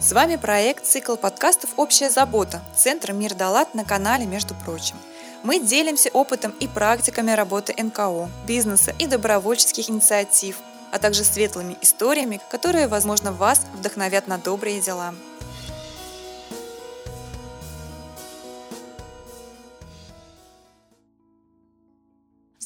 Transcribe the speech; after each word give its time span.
С 0.00 0.12
вами 0.12 0.36
проект 0.36 0.86
«Цикл 0.86 1.16
подкастов 1.16 1.70
«Общая 1.76 2.08
забота» 2.08 2.62
Центра 2.72 3.12
«Мир 3.12 3.34
Далат» 3.34 3.74
на 3.74 3.84
канале 3.84 4.26
«Между 4.26 4.54
прочим». 4.54 4.94
Мы 5.42 5.58
делимся 5.58 6.08
опытом 6.12 6.52
и 6.60 6.68
практиками 6.68 7.32
работы 7.32 7.74
НКО, 7.76 8.28
бизнеса 8.46 8.94
и 9.00 9.08
добровольческих 9.08 9.90
инициатив, 9.90 10.58
а 10.92 11.00
также 11.00 11.24
светлыми 11.24 11.76
историями, 11.82 12.40
которые, 12.48 12.86
возможно, 12.86 13.32
вас 13.32 13.62
вдохновят 13.74 14.28
на 14.28 14.38
добрые 14.38 14.80
дела. 14.80 15.14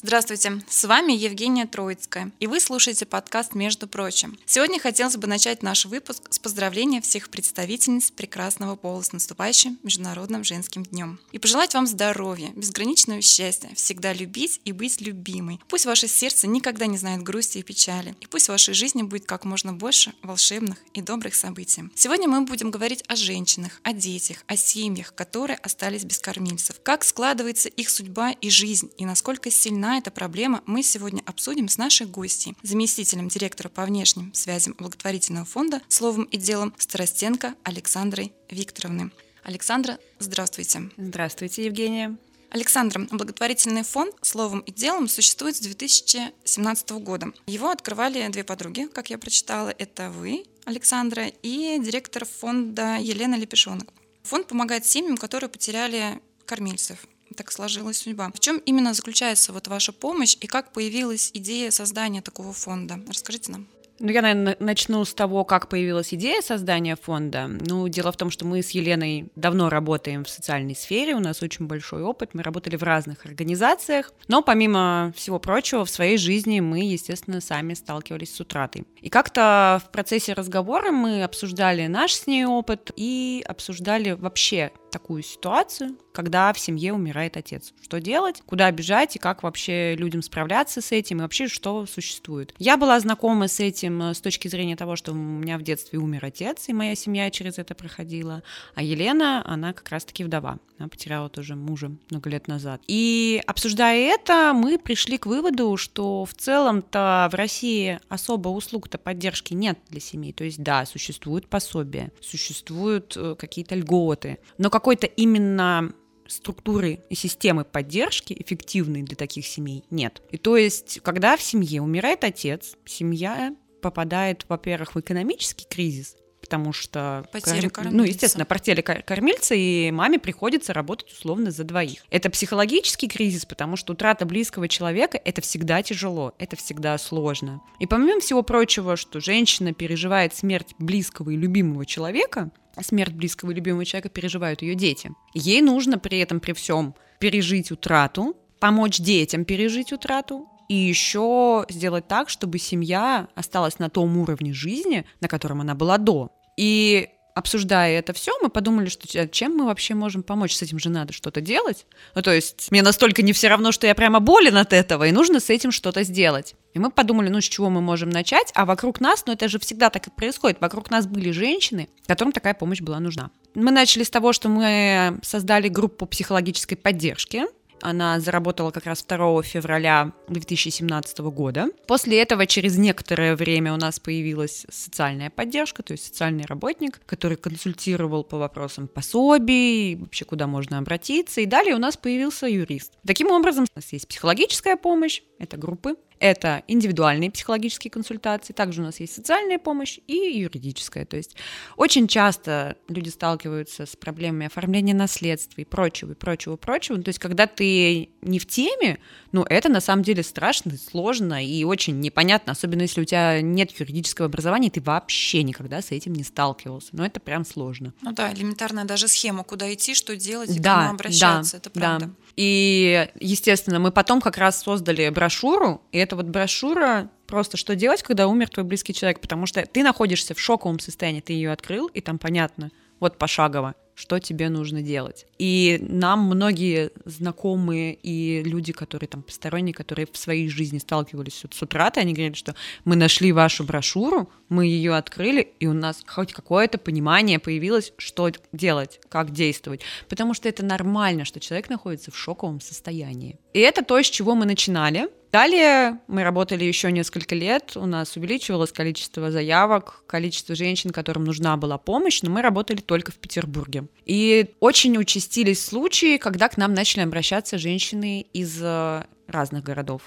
Здравствуйте, 0.05 0.61
с 0.67 0.83
вами 0.83 1.13
Евгения 1.13 1.65
Троицкая, 1.65 2.33
и 2.41 2.45
вы 2.45 2.59
слушаете 2.59 3.05
подкаст 3.05 3.55
«Между 3.55 3.87
прочим». 3.87 4.37
Сегодня 4.45 4.77
хотелось 4.77 5.15
бы 5.15 5.27
начать 5.27 5.63
наш 5.63 5.85
выпуск 5.85 6.23
с 6.29 6.39
поздравления 6.39 6.99
всех 6.99 7.29
представительниц 7.29 8.11
прекрасного 8.11 8.75
пола 8.75 9.01
с 9.01 9.13
наступающим 9.13 9.79
Международным 9.81 10.43
женским 10.43 10.83
днем. 10.83 11.21
И 11.31 11.39
пожелать 11.39 11.73
вам 11.73 11.87
здоровья, 11.87 12.49
безграничного 12.49 13.21
счастья, 13.21 13.69
всегда 13.75 14.11
любить 14.11 14.59
и 14.65 14.73
быть 14.73 14.99
любимой. 14.99 15.61
Пусть 15.69 15.85
ваше 15.85 16.09
сердце 16.09 16.47
никогда 16.47 16.85
не 16.85 16.97
знает 16.97 17.23
грусти 17.23 17.59
и 17.59 17.63
печали, 17.63 18.13
и 18.19 18.25
пусть 18.25 18.47
в 18.47 18.49
вашей 18.49 18.73
жизни 18.73 19.03
будет 19.03 19.25
как 19.25 19.45
можно 19.45 19.71
больше 19.71 20.13
волшебных 20.21 20.79
и 20.93 21.01
добрых 21.01 21.33
событий. 21.33 21.83
Сегодня 21.95 22.27
мы 22.27 22.41
будем 22.41 22.71
говорить 22.71 23.05
о 23.07 23.15
женщинах, 23.15 23.79
о 23.83 23.93
детях, 23.93 24.43
о 24.47 24.57
семьях, 24.57 25.15
которые 25.15 25.55
остались 25.59 26.03
без 26.03 26.19
кормильцев, 26.19 26.81
как 26.83 27.05
складывается 27.05 27.69
их 27.69 27.89
судьба 27.89 28.31
и 28.31 28.49
жизнь, 28.49 28.91
и 28.97 29.05
насколько 29.05 29.49
сильна 29.49 29.92
эта 29.97 30.11
проблема, 30.11 30.63
мы 30.65 30.83
сегодня 30.83 31.21
обсудим 31.25 31.67
с 31.67 31.77
нашей 31.77 32.07
гостьей, 32.07 32.55
заместителем 32.63 33.27
директора 33.27 33.69
по 33.69 33.85
внешним 33.85 34.33
связям 34.33 34.75
благотворительного 34.77 35.45
фонда 35.45 35.81
«Словом 35.87 36.23
и 36.25 36.37
делом» 36.37 36.73
Старостенко 36.77 37.55
Александрой 37.63 38.33
Викторовны. 38.49 39.11
Александра, 39.43 39.99
здравствуйте. 40.19 40.89
Здравствуйте, 40.97 41.65
Евгения. 41.65 42.17
Александра, 42.49 43.07
благотворительный 43.09 43.83
фонд 43.83 44.15
«Словом 44.21 44.59
и 44.59 44.71
делом» 44.71 45.07
существует 45.07 45.55
с 45.55 45.59
2017 45.59 46.91
года. 46.91 47.33
Его 47.47 47.69
открывали 47.69 48.27
две 48.27 48.43
подруги, 48.43 48.87
как 48.93 49.09
я 49.09 49.17
прочитала. 49.17 49.73
Это 49.77 50.11
вы, 50.11 50.45
Александра, 50.65 51.27
и 51.41 51.79
директор 51.83 52.25
фонда 52.25 52.97
Елена 52.99 53.35
Лепешонок. 53.35 53.91
Фонд 54.23 54.47
помогает 54.47 54.85
семьям, 54.85 55.17
которые 55.17 55.49
потеряли 55.49 56.21
кормильцев 56.45 57.07
так 57.33 57.51
сложилась 57.51 57.99
судьба. 57.99 58.31
В 58.33 58.39
чем 58.39 58.57
именно 58.59 58.93
заключается 58.93 59.53
вот 59.53 59.67
ваша 59.67 59.91
помощь 59.91 60.37
и 60.39 60.47
как 60.47 60.71
появилась 60.71 61.31
идея 61.33 61.71
создания 61.71 62.21
такого 62.21 62.53
фонда? 62.53 62.99
Расскажите 63.07 63.51
нам. 63.51 63.67
Ну, 63.99 64.11
я, 64.11 64.21
наверное, 64.21 64.57
начну 64.59 65.05
с 65.05 65.13
того, 65.13 65.45
как 65.45 65.69
появилась 65.69 66.13
идея 66.13 66.41
создания 66.41 66.95
фонда. 66.95 67.47
Ну, 67.47 67.87
дело 67.87 68.11
в 68.11 68.17
том, 68.17 68.31
что 68.31 68.45
мы 68.45 68.61
с 68.61 68.71
Еленой 68.71 69.27
давно 69.35 69.69
работаем 69.69 70.25
в 70.25 70.29
социальной 70.29 70.75
сфере, 70.75 71.15
у 71.15 71.19
нас 71.19 71.41
очень 71.41 71.67
большой 71.67 72.01
опыт, 72.01 72.31
мы 72.33 72.43
работали 72.43 72.75
в 72.75 72.83
разных 72.83 73.25
организациях, 73.25 74.11
но 74.27 74.41
помимо 74.41 75.13
всего 75.15 75.39
прочего, 75.39 75.85
в 75.85 75.89
своей 75.89 76.17
жизни 76.17 76.59
мы, 76.59 76.79
естественно, 76.79 77.39
сами 77.39 77.75
сталкивались 77.75 78.35
с 78.35 78.39
утратой. 78.41 78.85
И 78.99 79.09
как-то 79.09 79.81
в 79.85 79.91
процессе 79.91 80.33
разговора 80.33 80.91
мы 80.91 81.23
обсуждали 81.23 81.87
наш 81.87 82.13
с 82.13 82.27
ней 82.27 82.45
опыт 82.45 82.91
и 82.95 83.43
обсуждали 83.47 84.11
вообще 84.11 84.71
такую 84.93 85.23
ситуацию, 85.23 85.97
когда 86.13 86.53
в 86.53 86.59
семье 86.59 86.93
умирает 86.93 87.35
отец. 87.35 87.73
Что 87.81 87.99
делать, 87.99 88.41
куда 88.45 88.71
бежать 88.71 89.15
и 89.15 89.19
как 89.19 89.41
вообще 89.43 89.95
людям 89.95 90.21
справляться 90.21 90.81
с 90.81 90.91
этим 90.91 91.17
и 91.17 91.21
вообще 91.21 91.47
что 91.47 91.85
существует. 91.87 92.53
Я 92.59 92.77
была 92.77 92.99
знакома 92.99 93.47
с 93.47 93.59
этим 93.59 94.01
э, 94.03 94.13
с 94.13 94.21
точки 94.21 94.47
зрения 94.47 94.75
того, 94.75 94.95
что 94.95 95.11
у 95.11 95.15
меня 95.15 95.57
в 95.57 95.63
детстве 95.63 95.97
умер 95.99 96.23
отец, 96.25 96.69
и 96.69 96.73
моя 96.73 96.95
семья 96.95 97.31
через 97.31 97.57
это 97.57 97.73
проходила. 97.73 98.43
А 98.75 98.83
Елена, 98.83 99.43
она 99.45 99.73
как 99.73 99.89
раз-таки 99.89 100.23
вдова. 100.23 100.59
Она 100.77 100.89
потеряла 100.89 101.29
тоже 101.29 101.55
мужа 101.55 101.91
много 102.09 102.29
лет 102.29 102.47
назад. 102.47 102.81
И 102.87 103.41
обсуждая 103.47 104.13
это, 104.13 104.53
мы 104.53 104.77
пришли 104.77 105.17
к 105.17 105.25
выводу, 105.25 105.75
что 105.77 106.25
в 106.25 106.33
целом-то 106.33 107.29
в 107.31 107.35
России 107.35 107.99
особо 108.09 108.49
услуг-то 108.49 108.97
поддержки 108.97 109.53
нет 109.53 109.79
для 109.89 109.99
семей. 109.99 110.33
То 110.33 110.43
есть 110.43 110.61
да, 110.61 110.85
существуют 110.85 111.47
пособия, 111.47 112.11
существуют 112.21 113.15
э, 113.17 113.35
какие-то 113.37 113.75
льготы, 113.75 114.37
но 114.57 114.69
как 114.69 114.82
какой-то 114.83 115.07
именно 115.07 115.93
структуры 116.27 116.99
и 117.09 117.15
системы 117.15 117.63
поддержки 117.63 118.35
эффективной 118.37 119.01
для 119.03 119.15
таких 119.15 119.47
семей 119.47 119.85
нет. 119.89 120.21
И 120.29 120.37
то 120.37 120.57
есть, 120.57 120.99
когда 121.03 121.37
в 121.37 121.41
семье 121.41 121.81
умирает 121.81 122.25
отец, 122.25 122.75
семья 122.85 123.55
попадает, 123.81 124.45
во-первых, 124.49 124.95
в 124.95 124.99
экономический 124.99 125.65
кризис, 125.69 126.17
потому 126.41 126.73
что... 126.73 127.25
Потеря 127.31 127.69
кор... 127.69 127.91
Ну, 127.91 128.03
естественно, 128.03 128.43
потеря 128.43 128.81
кормильца, 128.81 129.55
и 129.55 129.89
маме 129.91 130.19
приходится 130.19 130.73
работать 130.73 131.13
условно 131.13 131.51
за 131.51 131.63
двоих. 131.63 132.03
Это 132.09 132.29
психологический 132.29 133.07
кризис, 133.07 133.45
потому 133.45 133.77
что 133.77 133.93
утрата 133.93 134.25
близкого 134.25 134.67
человека— 134.67 135.17
это 135.23 135.39
всегда 135.39 135.81
тяжело, 135.81 136.33
это 136.39 136.57
всегда 136.57 136.97
сложно. 136.97 137.61
И 137.79 137.87
помимо 137.87 138.19
всего 138.19 138.43
прочего, 138.43 138.97
что 138.97 139.21
женщина 139.21 139.73
переживает 139.73 140.35
смерть 140.35 140.75
близкого 140.77 141.29
и 141.29 141.37
любимого 141.37 141.85
человека, 141.85 142.51
смерть 142.81 143.13
близкого 143.13 143.51
и 143.51 143.55
любимого 143.55 143.85
человека 143.85 144.09
переживают 144.09 144.61
ее 144.61 144.75
дети. 144.75 145.11
Ей 145.33 145.61
нужно 145.61 145.97
при 145.99 146.19
этом, 146.19 146.39
при 146.39 146.53
всем, 146.53 146.95
пережить 147.19 147.71
утрату, 147.71 148.35
помочь 148.59 148.99
детям 148.99 149.45
пережить 149.45 149.91
утрату, 149.91 150.47
и 150.69 150.75
еще 150.75 151.65
сделать 151.69 152.07
так, 152.07 152.29
чтобы 152.29 152.57
семья 152.57 153.27
осталась 153.35 153.79
на 153.79 153.89
том 153.89 154.17
уровне 154.17 154.53
жизни, 154.53 155.05
на 155.19 155.27
котором 155.27 155.61
она 155.61 155.75
была 155.75 155.97
до. 155.97 156.31
И 156.55 157.09
обсуждая 157.33 157.99
это 157.99 158.13
все, 158.13 158.31
мы 158.41 158.49
подумали, 158.49 158.89
что 158.89 159.27
чем 159.27 159.55
мы 159.55 159.65
вообще 159.65 159.93
можем 159.93 160.23
помочь, 160.23 160.55
с 160.55 160.61
этим 160.61 160.79
же 160.79 160.89
надо 160.89 161.13
что-то 161.13 161.41
делать. 161.41 161.85
Ну, 162.15 162.21
то 162.21 162.31
есть 162.31 162.69
мне 162.71 162.81
настолько 162.81 163.21
не 163.21 163.33
все 163.33 163.47
равно, 163.47 163.71
что 163.71 163.87
я 163.87 163.95
прямо 163.95 164.19
болен 164.19 164.57
от 164.57 164.73
этого, 164.73 165.07
и 165.07 165.11
нужно 165.11 165.39
с 165.39 165.49
этим 165.49 165.71
что-то 165.71 166.03
сделать. 166.03 166.55
И 166.73 166.79
мы 166.79 166.91
подумали, 166.91 167.29
ну, 167.29 167.41
с 167.41 167.45
чего 167.45 167.69
мы 167.69 167.81
можем 167.81 168.09
начать, 168.09 168.51
а 168.55 168.65
вокруг 168.65 168.99
нас, 168.99 169.25
ну, 169.25 169.33
это 169.33 169.47
же 169.47 169.59
всегда 169.59 169.89
так 169.89 170.07
и 170.07 170.11
происходит, 170.11 170.59
вокруг 170.59 170.89
нас 170.89 171.05
были 171.05 171.31
женщины, 171.31 171.89
которым 172.07 172.31
такая 172.31 172.53
помощь 172.53 172.81
была 172.81 172.99
нужна. 172.99 173.29
Мы 173.55 173.71
начали 173.71 174.03
с 174.03 174.09
того, 174.09 174.33
что 174.33 174.49
мы 174.49 175.19
создали 175.21 175.67
группу 175.67 176.05
психологической 176.05 176.77
поддержки, 176.77 177.43
она 177.83 178.19
заработала 178.19 178.71
как 178.71 178.85
раз 178.85 179.03
2 179.03 179.43
февраля 179.43 180.13
2017 180.29 181.19
года. 181.19 181.67
После 181.87 182.21
этого 182.21 182.47
через 182.47 182.77
некоторое 182.77 183.35
время 183.35 183.73
у 183.73 183.77
нас 183.77 183.99
появилась 183.99 184.65
социальная 184.69 185.29
поддержка, 185.29 185.83
то 185.83 185.91
есть 185.91 186.05
социальный 186.05 186.45
работник, 186.45 187.01
который 187.05 187.37
консультировал 187.37 188.23
по 188.23 188.37
вопросам 188.37 188.87
пособий, 188.87 189.95
вообще 189.95 190.25
куда 190.25 190.47
можно 190.47 190.77
обратиться. 190.77 191.41
И 191.41 191.45
далее 191.45 191.75
у 191.75 191.79
нас 191.79 191.97
появился 191.97 192.47
юрист. 192.47 192.93
Таким 193.05 193.29
образом, 193.31 193.65
у 193.65 193.77
нас 193.77 193.91
есть 193.91 194.07
психологическая 194.07 194.77
помощь, 194.77 195.21
это 195.37 195.57
группы, 195.57 195.95
это 196.23 196.63
индивидуальные 196.69 197.31
психологические 197.31 197.91
консультации, 197.91 198.53
также 198.53 198.81
у 198.81 198.85
нас 198.85 199.01
есть 199.01 199.13
социальная 199.13 199.59
помощь 199.59 199.99
и 200.07 200.15
юридическая. 200.15 201.05
То 201.05 201.17
есть 201.17 201.35
очень 201.75 202.07
часто 202.07 202.77
люди 202.87 203.09
сталкиваются 203.09 203.85
с 203.85 203.97
проблемами 203.97 204.45
оформления 204.45 204.93
наследства 204.93 205.59
и 205.59 205.65
прочего, 205.65 206.13
и 206.13 206.15
прочего, 206.15 206.55
прочего. 206.55 207.01
То 207.01 207.09
есть 207.09 207.19
когда 207.19 207.45
ты 207.45 208.07
не 208.21 208.39
в 208.39 208.47
теме, 208.47 208.99
ну 209.33 209.43
это 209.43 209.67
на 209.67 209.81
самом 209.81 210.03
деле 210.03 210.23
страшно, 210.23 210.71
сложно 210.77 211.45
и 211.45 211.65
очень 211.65 211.99
непонятно, 211.99 212.53
особенно 212.53 212.83
если 212.83 213.01
у 213.01 213.05
тебя 213.05 213.41
нет 213.41 213.77
юридического 213.77 214.27
образования, 214.27 214.69
и 214.69 214.71
ты 214.71 214.79
вообще 214.79 215.43
никогда 215.43 215.81
с 215.81 215.91
этим 215.91 216.13
не 216.13 216.23
сталкивался. 216.23 216.91
Но 216.93 217.05
это 217.05 217.19
прям 217.19 217.43
сложно. 217.43 217.93
Ну 218.01 218.13
да, 218.13 218.33
элементарная 218.33 218.85
даже 218.85 219.09
схема, 219.09 219.43
куда 219.43 219.73
идти, 219.73 219.93
что 219.93 220.15
делать 220.15 220.51
и 220.51 220.59
да, 220.59 220.75
к 220.75 220.79
кому 220.83 220.93
обращаться, 220.93 221.51
да, 221.51 221.57
это 221.57 221.69
правда. 221.69 222.05
Да. 222.05 222.13
И, 222.37 223.09
естественно, 223.19 223.79
мы 223.79 223.91
потом 223.91 224.21
как 224.21 224.37
раз 224.37 224.63
создали 224.63 225.09
брошюру, 225.09 225.81
и 225.91 225.97
эта 226.13 226.15
вот 226.15 226.27
брошюра 226.27 227.09
просто 227.25 227.57
что 227.57 227.75
делать, 227.75 228.03
когда 228.03 228.27
умер 228.27 228.49
твой 228.49 228.65
близкий 228.65 228.93
человек, 228.93 229.19
потому 229.19 229.47
что 229.47 229.65
ты 229.65 229.81
находишься 229.81 230.35
в 230.35 230.39
шоковом 230.39 230.79
состоянии, 230.79 231.21
ты 231.21 231.33
ее 231.33 231.51
открыл, 231.51 231.87
и 231.87 232.01
там 232.01 232.19
понятно, 232.19 232.69
вот 232.99 233.17
пошагово, 233.17 233.73
что 233.95 234.19
тебе 234.19 234.49
нужно 234.49 234.83
делать. 234.83 235.25
И 235.39 235.79
нам 235.81 236.25
многие 236.25 236.91
знакомые 237.05 237.95
и 237.95 238.43
люди, 238.43 238.73
которые 238.73 239.07
там 239.07 239.23
посторонние, 239.23 239.73
которые 239.73 240.07
в 240.11 240.15
своей 240.15 240.49
жизни 240.49 240.77
сталкивались 240.77 241.43
с 241.51 241.61
утратой, 241.61 242.03
они 242.03 242.13
говорят, 242.13 242.37
что 242.37 242.53
мы 242.85 242.95
нашли 242.95 243.31
вашу 243.31 243.63
брошюру, 243.63 244.29
мы 244.49 244.67
ее 244.67 244.95
открыли, 244.95 245.51
и 245.59 245.65
у 245.65 245.73
нас 245.73 246.03
хоть 246.05 246.31
какое-то 246.31 246.77
понимание 246.77 247.39
появилось, 247.39 247.91
что 247.97 248.29
делать, 248.51 249.01
как 249.09 249.31
действовать. 249.31 249.81
Потому 250.07 250.35
что 250.35 250.47
это 250.47 250.63
нормально, 250.63 251.25
что 251.25 251.39
человек 251.39 251.69
находится 251.69 252.11
в 252.11 252.17
шоковом 252.17 252.61
состоянии. 252.61 253.39
И 253.53 253.59
это 253.59 253.83
то, 253.83 254.01
с 254.01 254.09
чего 254.09 254.35
мы 254.35 254.45
начинали. 254.45 255.09
Далее 255.33 255.99
мы 256.05 256.23
работали 256.23 256.63
еще 256.63 256.91
несколько 256.91 257.33
лет, 257.33 257.75
у 257.75 257.87
нас 257.87 258.15
увеличивалось 258.15 258.71
количество 258.71 259.31
заявок, 259.31 260.03
количество 260.05 260.53
женщин, 260.53 260.91
которым 260.91 261.23
нужна 261.23 261.57
была 261.57 261.79
помощь, 261.79 262.21
но 262.21 262.29
мы 262.29 262.43
работали 262.43 262.81
только 262.81 263.11
в 263.11 263.15
Петербурге. 263.15 263.87
И 264.05 264.53
очень 264.59 264.95
участились 264.95 265.65
случаи, 265.65 266.17
когда 266.17 266.49
к 266.49 266.57
нам 266.57 266.75
начали 266.75 267.01
обращаться 267.01 267.57
женщины 267.57 268.27
из 268.31 268.59
э, 268.61 269.05
разных 269.25 269.63
городов. 269.63 270.03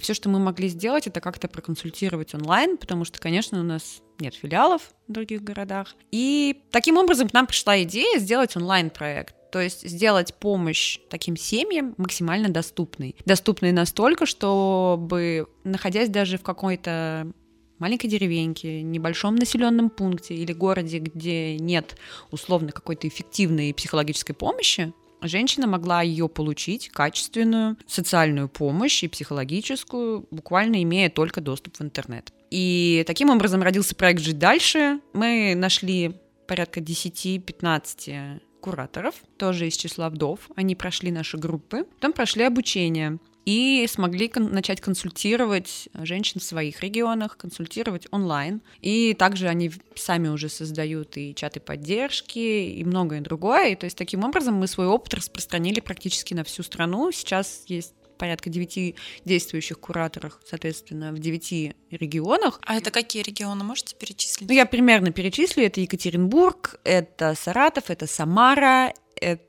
все, 0.00 0.12
что 0.12 0.28
мы 0.28 0.40
могли 0.40 0.66
сделать, 0.66 1.06
это 1.06 1.20
как-то 1.20 1.46
проконсультировать 1.46 2.34
онлайн, 2.34 2.76
потому 2.76 3.04
что, 3.04 3.20
конечно, 3.20 3.60
у 3.60 3.62
нас 3.62 4.02
нет 4.18 4.34
филиалов 4.34 4.82
в 5.06 5.12
других 5.12 5.44
городах. 5.44 5.94
И 6.10 6.64
таким 6.72 6.96
образом 6.96 7.28
к 7.28 7.32
нам 7.32 7.46
пришла 7.46 7.80
идея 7.84 8.18
сделать 8.18 8.56
онлайн-проект. 8.56 9.36
То 9.54 9.60
есть 9.60 9.88
сделать 9.88 10.34
помощь 10.34 10.98
таким 11.08 11.36
семьям 11.36 11.94
максимально 11.96 12.48
доступной. 12.48 13.14
Доступной 13.24 13.70
настолько, 13.70 14.26
чтобы, 14.26 15.46
находясь 15.62 16.08
даже 16.08 16.38
в 16.38 16.42
какой-то 16.42 17.30
маленькой 17.78 18.08
деревеньке, 18.08 18.82
небольшом 18.82 19.36
населенном 19.36 19.90
пункте 19.90 20.34
или 20.34 20.52
городе, 20.52 20.98
где 20.98 21.56
нет 21.56 21.96
условно 22.32 22.72
какой-то 22.72 23.06
эффективной 23.06 23.72
психологической 23.72 24.34
помощи, 24.34 24.92
женщина 25.22 25.68
могла 25.68 26.02
ее 26.02 26.28
получить, 26.28 26.88
качественную 26.88 27.76
социальную 27.86 28.48
помощь 28.48 29.04
и 29.04 29.08
психологическую, 29.08 30.26
буквально 30.32 30.82
имея 30.82 31.10
только 31.10 31.40
доступ 31.40 31.76
в 31.76 31.80
интернет. 31.80 32.32
И 32.50 33.04
таким 33.06 33.30
образом 33.30 33.62
родился 33.62 33.94
проект 33.94 34.20
«Жить 34.20 34.40
дальше». 34.40 34.98
Мы 35.12 35.54
нашли 35.54 36.16
порядка 36.48 36.80
10-15 36.80 38.40
кураторов, 38.64 39.14
тоже 39.36 39.68
из 39.68 39.76
числа 39.76 40.08
вдов. 40.08 40.48
Они 40.56 40.74
прошли 40.74 41.10
наши 41.10 41.36
группы, 41.36 41.84
потом 41.84 42.14
прошли 42.14 42.44
обучение 42.44 43.18
и 43.44 43.86
смогли 43.90 44.28
кон- 44.28 44.52
начать 44.52 44.80
консультировать 44.80 45.90
женщин 45.92 46.40
в 46.40 46.44
своих 46.44 46.80
регионах, 46.80 47.36
консультировать 47.36 48.08
онлайн. 48.10 48.62
И 48.80 49.12
также 49.12 49.48
они 49.48 49.70
сами 49.94 50.28
уже 50.28 50.48
создают 50.48 51.18
и 51.18 51.34
чаты 51.34 51.60
поддержки, 51.60 52.38
и 52.38 52.82
многое 52.84 53.20
другое. 53.20 53.72
И 53.72 53.76
то 53.76 53.84
есть 53.84 53.98
таким 53.98 54.24
образом 54.24 54.54
мы 54.54 54.66
свой 54.66 54.86
опыт 54.86 55.12
распространили 55.12 55.80
практически 55.80 56.32
на 56.32 56.42
всю 56.42 56.62
страну. 56.62 57.12
Сейчас 57.12 57.64
есть 57.66 57.92
порядка 58.16 58.50
девяти 58.50 58.96
действующих 59.24 59.80
кураторов, 59.80 60.38
соответственно, 60.46 61.12
в 61.12 61.18
девяти 61.18 61.74
регионах. 61.90 62.60
А 62.64 62.76
это 62.76 62.90
какие 62.90 63.22
регионы 63.22 63.64
можете 63.64 63.96
перечислить? 63.96 64.48
Ну, 64.48 64.54
я 64.54 64.66
примерно 64.66 65.10
перечислю. 65.10 65.64
Это 65.64 65.80
Екатеринбург, 65.80 66.80
это 66.84 67.34
Саратов, 67.34 67.90
это 67.90 68.06
Самара, 68.06 68.92
это 69.16 69.42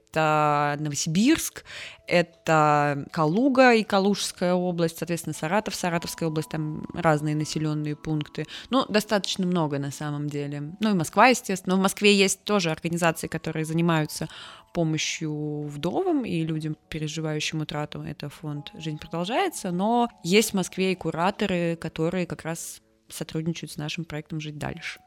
Новосибирск, 0.79 1.63
это 2.07 3.05
Калуга 3.11 3.73
и 3.73 3.83
Калужская 3.83 4.53
область, 4.53 4.97
соответственно, 4.97 5.33
Саратов, 5.33 5.75
Саратовская 5.75 6.29
область, 6.29 6.49
там 6.49 6.85
разные 6.93 7.35
населенные 7.35 7.95
пункты. 7.95 8.45
Ну, 8.69 8.85
достаточно 8.87 9.45
много 9.45 9.79
на 9.79 9.91
самом 9.91 10.29
деле. 10.29 10.75
Ну 10.79 10.91
и 10.91 10.93
Москва, 10.93 11.27
естественно. 11.27 11.75
Но 11.75 11.79
в 11.79 11.83
Москве 11.83 12.13
есть 12.13 12.43
тоже 12.43 12.71
организации, 12.71 13.27
которые 13.27 13.65
занимаются 13.65 14.29
помощью 14.75 15.63
вдовам 15.67 16.25
и 16.25 16.43
людям, 16.43 16.75
переживающим 16.89 17.61
утрату. 17.61 18.01
Это 18.01 18.27
фонд 18.27 18.71
«Жизнь 18.77 18.99
продолжается», 18.99 19.71
но 19.71 20.09
есть 20.21 20.51
в 20.51 20.55
Москве 20.55 20.91
и 20.91 20.95
кураторы, 20.95 21.77
которые 21.77 22.25
как 22.25 22.43
раз 22.43 22.81
сотрудничают 23.07 23.71
с 23.71 23.77
нашим 23.77 24.03
проектом 24.03 24.41
«Жить 24.41 24.57
дальше». 24.57 24.99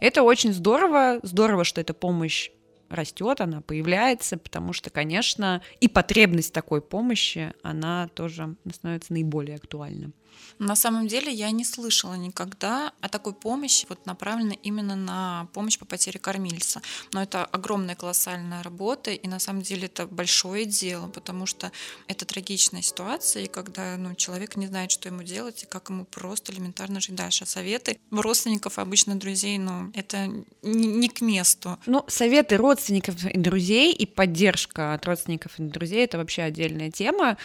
Это 0.00 0.22
очень 0.22 0.52
здорово, 0.52 1.20
здорово, 1.22 1.64
что 1.64 1.80
эта 1.80 1.94
помощь 1.94 2.50
растет, 2.88 3.40
она 3.40 3.60
появляется, 3.60 4.36
потому 4.36 4.72
что, 4.72 4.90
конечно, 4.90 5.62
и 5.80 5.88
потребность 5.88 6.52
такой 6.52 6.80
помощи, 6.80 7.52
она 7.62 8.08
тоже 8.14 8.56
становится 8.72 9.12
наиболее 9.12 9.56
актуальна. 9.56 10.12
На 10.58 10.76
самом 10.76 11.06
деле 11.08 11.32
я 11.32 11.50
не 11.50 11.64
слышала 11.64 12.14
никогда 12.14 12.92
о 13.00 13.08
такой 13.08 13.34
помощи, 13.34 13.86
вот 13.88 14.06
направленной 14.06 14.58
именно 14.62 14.96
на 14.96 15.48
помощь 15.52 15.78
по 15.78 15.84
потере 15.84 16.18
кормильца. 16.18 16.80
Но 17.12 17.22
это 17.22 17.44
огромная 17.44 17.94
колоссальная 17.94 18.62
работа, 18.62 19.10
и 19.10 19.28
на 19.28 19.38
самом 19.38 19.62
деле 19.62 19.86
это 19.86 20.06
большое 20.06 20.64
дело, 20.64 21.08
потому 21.08 21.46
что 21.46 21.72
это 22.08 22.24
трагичная 22.24 22.82
ситуация, 22.82 23.44
и 23.44 23.48
когда 23.48 23.96
ну, 23.96 24.14
человек 24.14 24.56
не 24.56 24.66
знает, 24.66 24.90
что 24.90 25.08
ему 25.08 25.22
делать, 25.22 25.62
и 25.62 25.66
как 25.66 25.90
ему 25.90 26.04
просто 26.04 26.52
элементарно 26.52 27.00
жить 27.00 27.14
дальше. 27.14 27.44
А 27.44 27.46
советы 27.46 27.98
родственников, 28.10 28.78
обычно 28.78 29.16
друзей, 29.16 29.58
ну, 29.58 29.90
это 29.94 30.28
не 30.62 31.08
к 31.08 31.20
месту. 31.20 31.78
Ну, 31.86 32.04
советы 32.08 32.56
родственников 32.56 33.24
и 33.24 33.38
друзей 33.38 33.92
и 33.92 34.06
поддержка 34.06 34.94
от 34.94 35.04
родственников 35.06 35.58
и 35.58 35.62
друзей— 35.62 36.04
это 36.04 36.18
вообще 36.18 36.42
отдельная 36.42 36.90
тема, 36.90 37.36